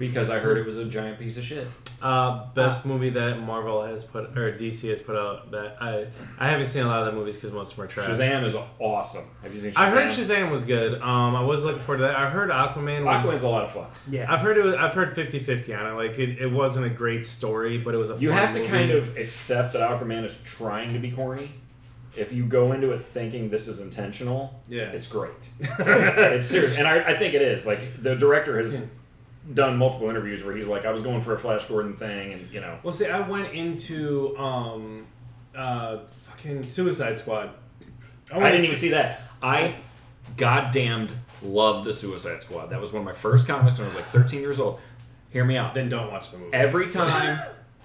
[0.00, 1.68] because I heard it was a giant piece of shit.
[2.02, 6.06] Uh, best movie that Marvel has put or DC has put out that I
[6.38, 8.08] I haven't seen a lot of the movies because most of them are trash.
[8.08, 9.24] Shazam is awesome.
[9.42, 9.76] Have you seen Shazam?
[9.76, 11.00] I heard Shazam was good.
[11.00, 12.16] Um, I was looking forward to that.
[12.16, 13.24] I heard Aquaman was.
[13.24, 13.86] Aquaman's a lot of fun.
[14.10, 14.32] Yeah.
[14.32, 14.64] I've heard it.
[14.64, 15.92] Was, I've heard 50-50 on it.
[15.92, 18.14] Like it, it wasn't a great story, but it was a.
[18.14, 18.70] Fun You fun have to movie.
[18.70, 21.52] kind of accept that Aquaman is trying to be corny.
[22.16, 24.84] If you go into it thinking this is intentional, Yeah.
[24.90, 25.30] it's great.
[25.60, 27.66] it's serious, and I, I think it is.
[27.66, 28.74] Like the director has
[29.54, 32.50] done multiple interviews where he's like, "I was going for a Flash Gordon thing," and
[32.50, 35.06] you know, Well, see, I went into um,
[35.54, 37.50] uh, fucking Suicide Squad.
[38.32, 39.22] I went didn't even see that.
[39.42, 39.76] I
[40.36, 41.12] goddamned
[41.42, 42.66] loved the Suicide Squad.
[42.70, 44.78] That was one of my first comics when I was like 13 years old.
[45.30, 45.74] Hear me out.
[45.74, 46.52] Then don't watch the movie.
[46.52, 47.38] Every time,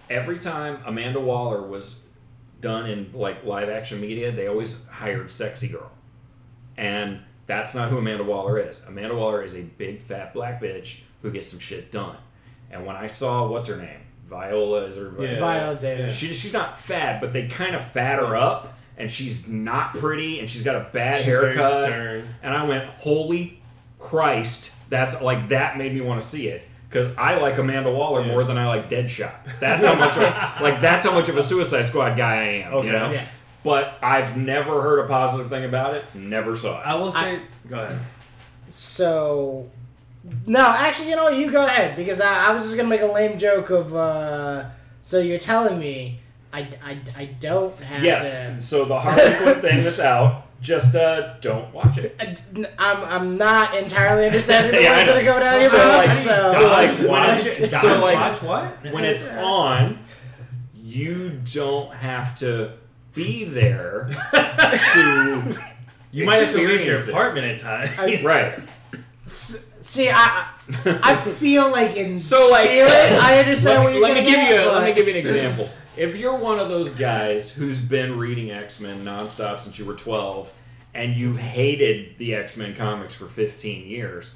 [0.10, 2.06] every time Amanda Waller was
[2.60, 5.92] done in like live action media, they always hired sexy girl,
[6.76, 8.86] and that's not who Amanda Waller is.
[8.86, 12.16] Amanda Waller is a big fat black bitch who gets some shit done.
[12.70, 15.40] And when I saw what's her name, Viola is her Yeah.
[15.40, 16.16] Viola Davis.
[16.16, 20.40] she, she's not fat, but they kind of fat her up, and she's not pretty,
[20.40, 21.72] and she's got a bad She's very haircut.
[21.88, 22.28] stern.
[22.44, 23.60] And I went, holy
[24.00, 24.74] Christ!
[24.90, 28.28] That's like that made me want to see it because I like Amanda Waller Yeah.
[28.32, 29.60] more than I like Deadshot.
[29.60, 30.22] That's how much of,
[30.62, 32.74] like that's how much of a Suicide Squad guy I am.
[32.76, 32.88] Okay.
[32.88, 33.12] You know.
[33.12, 33.26] Yeah.
[33.64, 36.06] But I've never heard a positive thing about it.
[36.14, 36.86] Never saw it.
[36.86, 37.40] I will say.
[37.68, 38.00] go ahead.
[38.70, 39.70] So,
[40.46, 41.36] no, actually, you know, what?
[41.38, 43.96] you go ahead because I, I was just gonna make a lame joke of.
[43.96, 44.66] uh
[45.02, 46.20] So you're telling me
[46.54, 48.06] I, I, I don't have to.
[48.06, 48.66] yes.
[48.68, 52.18] So the Harley Quinn thing that's out, just uh, don't watch it.
[52.80, 55.32] I'm, I'm not entirely understanding the Yeah, I words that know.
[55.32, 55.98] are coming out your So, mouth.
[55.98, 58.94] like- So, so, like, when watch it's- so, like, watch what?
[58.94, 60.00] when it's on,
[60.82, 62.72] you don't have to
[63.14, 64.08] be there
[64.94, 65.58] to.
[66.12, 67.12] You might have to leave your experience it.
[67.12, 67.90] apartment at times.
[68.00, 68.60] I- Right.
[69.86, 70.48] See, I,
[70.86, 74.40] I feel like in So, like- spirit, I understand let what you're let me give
[74.50, 75.70] you a, let me give you an example.
[75.98, 79.94] If you're one of those guys who's been reading X Men nonstop since you were
[79.96, 80.52] 12,
[80.94, 84.34] and you've hated the X Men comics for 15 years,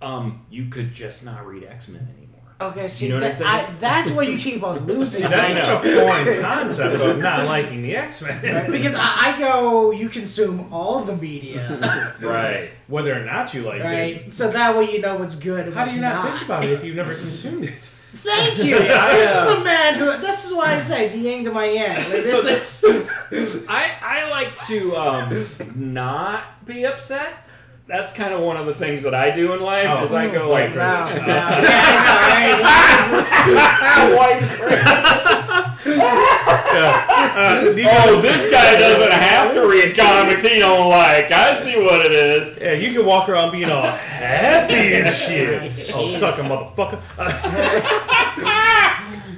[0.00, 2.21] um, you could just not read X Men anymore.
[2.70, 5.22] Okay, see, know what I'm that, I, that's where you keep on losing.
[5.22, 8.42] See, that's I such a foreign concept of not liking the X Right?
[8.42, 8.70] Men.
[8.70, 12.70] Because I, I go, you consume all the media, Right.
[12.88, 13.84] Whether or not you like it.
[13.84, 14.34] right?
[14.34, 16.70] So that way you know what's good and How do you not, bitch about it
[16.70, 17.90] if you've never consumed it?
[18.14, 18.76] Thank you.
[18.76, 20.18] See, I, this uh, is a man who.
[20.20, 21.96] This is why I say the yang to my yang.
[21.96, 23.64] Like, So this is.
[23.66, 27.32] I, I like to um, not be upset.
[27.92, 29.86] That's kind of one of the things that I do in life.
[29.90, 30.02] Oh.
[30.02, 31.04] is I go White like, No,
[34.46, 34.86] privilege.
[35.84, 37.82] yeah, I know.
[37.84, 41.30] Uh, oh, this guy doesn't have to read comics he don't like.
[41.30, 42.56] I see what it is.
[42.58, 45.92] Yeah, you can walk around being all happy and shit.
[45.94, 46.98] Oh, suck a motherfucker.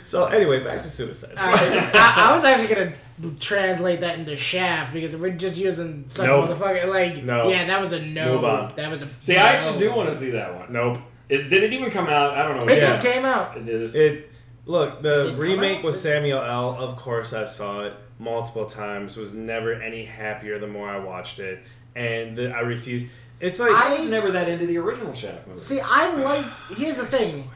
[0.04, 1.58] So anyway, back to Suicide Squad.
[1.58, 2.92] I, I was actually gonna
[3.40, 6.48] translate that into Shaft because we're just using some Nope.
[6.50, 6.86] motherfucker.
[6.88, 7.48] Like, No.
[7.48, 8.34] yeah, that was a no.
[8.34, 8.72] Move on.
[8.76, 9.08] That was a.
[9.18, 10.72] See, I actually do want to see that one.
[10.72, 10.98] Nope.
[11.28, 12.36] Is, did it even come out?
[12.36, 12.72] I don't know.
[12.72, 13.00] It Yeah.
[13.00, 13.56] came out.
[13.56, 13.94] It is.
[13.94, 14.30] It
[14.66, 15.84] look the it remake out?
[15.84, 16.76] with Samuel L.
[16.78, 19.16] Of course, I saw it multiple times.
[19.16, 21.60] Was never any happier the more I watched it,
[21.96, 23.10] and the, I refuse.
[23.40, 25.58] It's like I was never that into the original Shaft movie.
[25.58, 26.60] See, I liked.
[26.78, 27.50] Here's the thing.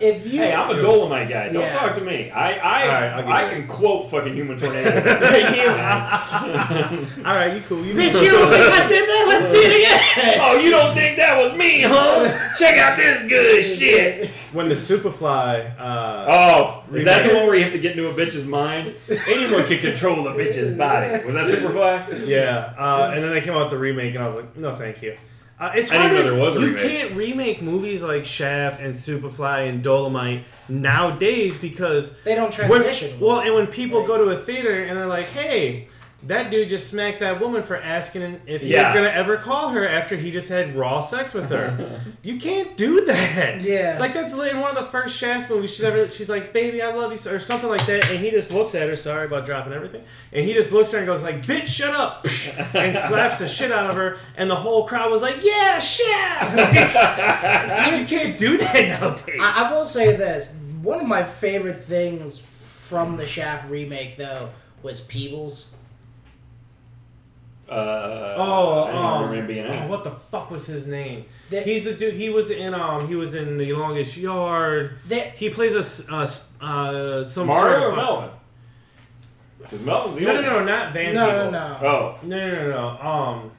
[0.00, 0.40] If you.
[0.42, 1.48] Hey, I'm a Dolemite guy.
[1.50, 1.68] Don't Yeah.
[1.78, 2.28] talk to me.
[2.30, 4.90] I I, All right, I'll give I you can quote fucking Human Tornado.
[7.24, 7.84] all right, you cool.
[7.84, 9.26] You Bitch, you don't think I did that?
[9.28, 10.40] Let's see it again.
[10.42, 12.28] Oh, you don't think that was me, huh?
[12.58, 14.30] Check out this good shit.
[14.52, 15.78] when the Superfly.
[15.78, 18.94] Uh, Oh, is that the one where you have to get into a bitch's mind?
[19.28, 21.24] Anyone can control a bitch's body.
[21.24, 22.26] Was that Superfly?
[22.26, 24.74] Yeah, uh, and then they came out with the remake, and I was like, no,
[24.76, 25.16] thank you.
[25.58, 26.82] Uh, it's I didn't hard know there was a you remake.
[26.90, 33.20] can't remake movies like Shaft and Superfly and Dolemite nowadays because They don't when, transition.
[33.20, 35.88] well, and when people go to a theater and they're like, hey.
[36.26, 38.90] That dude just smacked that woman for asking if he Yeah.
[38.90, 42.00] was gonna ever call her after he just had raw sex with her.
[42.22, 43.60] you can't do that.
[43.60, 43.98] Yeah.
[44.00, 45.74] like that's in one of the first Shaft movies.
[45.74, 46.08] She's ever.
[46.08, 48.88] She's like, "Baby, I love you," or something like that, and he just looks at
[48.88, 48.96] her.
[48.96, 50.02] Sorry about dropping everything.
[50.32, 52.24] And he just looks at her and goes like, "Bitch, shut up,"
[52.74, 54.16] and slaps the shit out of her.
[54.36, 56.54] And the whole crowd was like, "Yeah, Shaft."
[57.04, 59.38] Like, you can't do that nowadays.
[59.40, 64.50] I, I will say this: one of my favorite things from the Shaft remake, though,
[64.82, 65.73] was Peebles.
[67.74, 71.24] Uh, Oh, I didn't um, remember being oh, what the fuck was his name?
[71.50, 72.14] The- He's the dude.
[72.14, 73.06] He was in um.
[73.08, 74.98] He was in the Longest Yard.
[75.06, 76.26] There, He plays a s- uh,
[76.64, 78.30] uh some Mario sort or Melvin?
[79.60, 80.66] Because Melvin's the No, no, old no, one.
[80.66, 81.52] not Van no, no, Peebles.
[81.52, 81.88] no.
[81.88, 82.18] Oh.
[82.22, 83.08] No, no, no, no.
[83.08, 83.50] Um,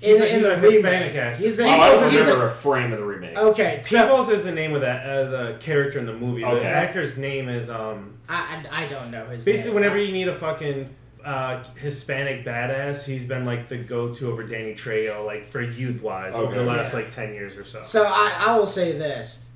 [0.00, 1.42] In, he's a, in he's the a remake, Hispanic actor.
[1.42, 3.36] he's a, Oh, I don't he's a- remember a frame of the remake.
[3.36, 3.80] okay.
[3.82, 6.44] So Peebles is the name of that uh, the character in the movie.
[6.44, 6.60] Okay.
[6.60, 8.18] The actor's name is um.
[8.28, 9.74] I, I I don't know his Basically, name.
[9.76, 10.94] whenever you need a fucking
[11.24, 16.34] uh, Hispanic badass, he's been like the go-to over Danny Trejo, like for youth wise,
[16.34, 17.00] over the last Yeah.
[17.00, 17.82] like ten years or so.
[17.82, 19.46] So I, I will say this: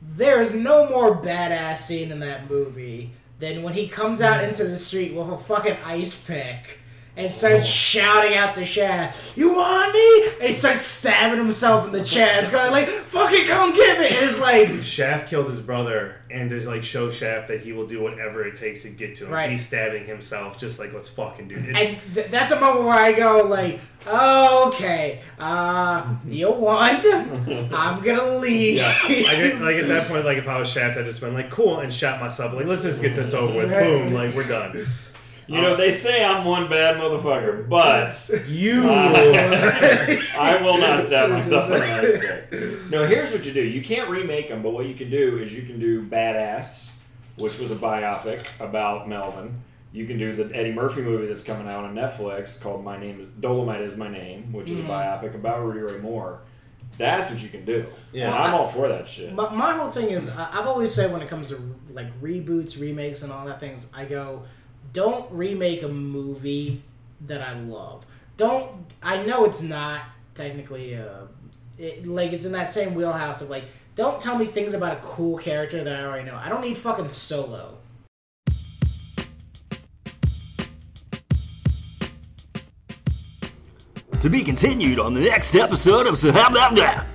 [0.00, 4.64] there is no more badass scene in that movie than when he comes out into
[4.64, 6.78] the street with a fucking ice pick
[7.16, 11.92] and starts shouting out the shaft, "You want me?" And he starts stabbing himself in
[11.92, 16.16] the chest, going like, "Fucking come get me!" And it's like, Shaft killed his brother,
[16.30, 19.26] and to like show Shaft that he will do whatever it takes to get to
[19.26, 19.32] him.
[19.32, 19.50] Right.
[19.50, 21.76] He's stabbing himself, just like let's fucking do it.
[21.76, 27.00] and th- that's a moment where I go like, "Okay, uh, you won.
[27.74, 30.96] I'm gonna leave." Yeah, I get, like at that point, like if I was Shaft,
[30.98, 32.54] I'd just been like, cool, and shot myself.
[32.54, 33.70] Like, let's just get this over with.
[33.70, 34.82] Boom, like we're done.
[35.46, 38.84] You know, uh, they say I'm one bad motherfucker, but You.
[38.88, 42.90] I will not stab myself in the ice pick.
[42.90, 43.62] No, here's what you do.
[43.62, 46.90] You can't remake them, but what you can do is you can do Badass,
[47.38, 49.60] which was a biopic about Melvin.
[49.92, 53.20] You can do the Eddie Murphy movie that's coming out on Netflix called My Name
[53.20, 54.90] is Dolemite is My Name, which is a mm-hmm.
[54.90, 56.40] biopic about Rudy Ray Moore.
[56.98, 57.86] That's what you can do.
[58.12, 58.26] Yeah.
[58.26, 59.34] And I'm all for that shit.
[59.34, 62.80] But my whole thing is, I- I've always said when it comes to like reboots,
[62.80, 64.44] remakes, and all that things, I go,
[64.92, 66.82] don't remake a movie
[67.22, 68.04] that I love.
[68.36, 68.70] Don't.
[69.02, 70.02] I know it's not
[70.34, 71.26] technically uh,
[71.78, 73.64] it, like it's in that same wheelhouse of like,
[73.94, 76.36] don't tell me things about a cool character that I already know.
[76.36, 77.78] I don't need fucking Solo.
[84.20, 87.06] To be continued on the next episode of So How About That.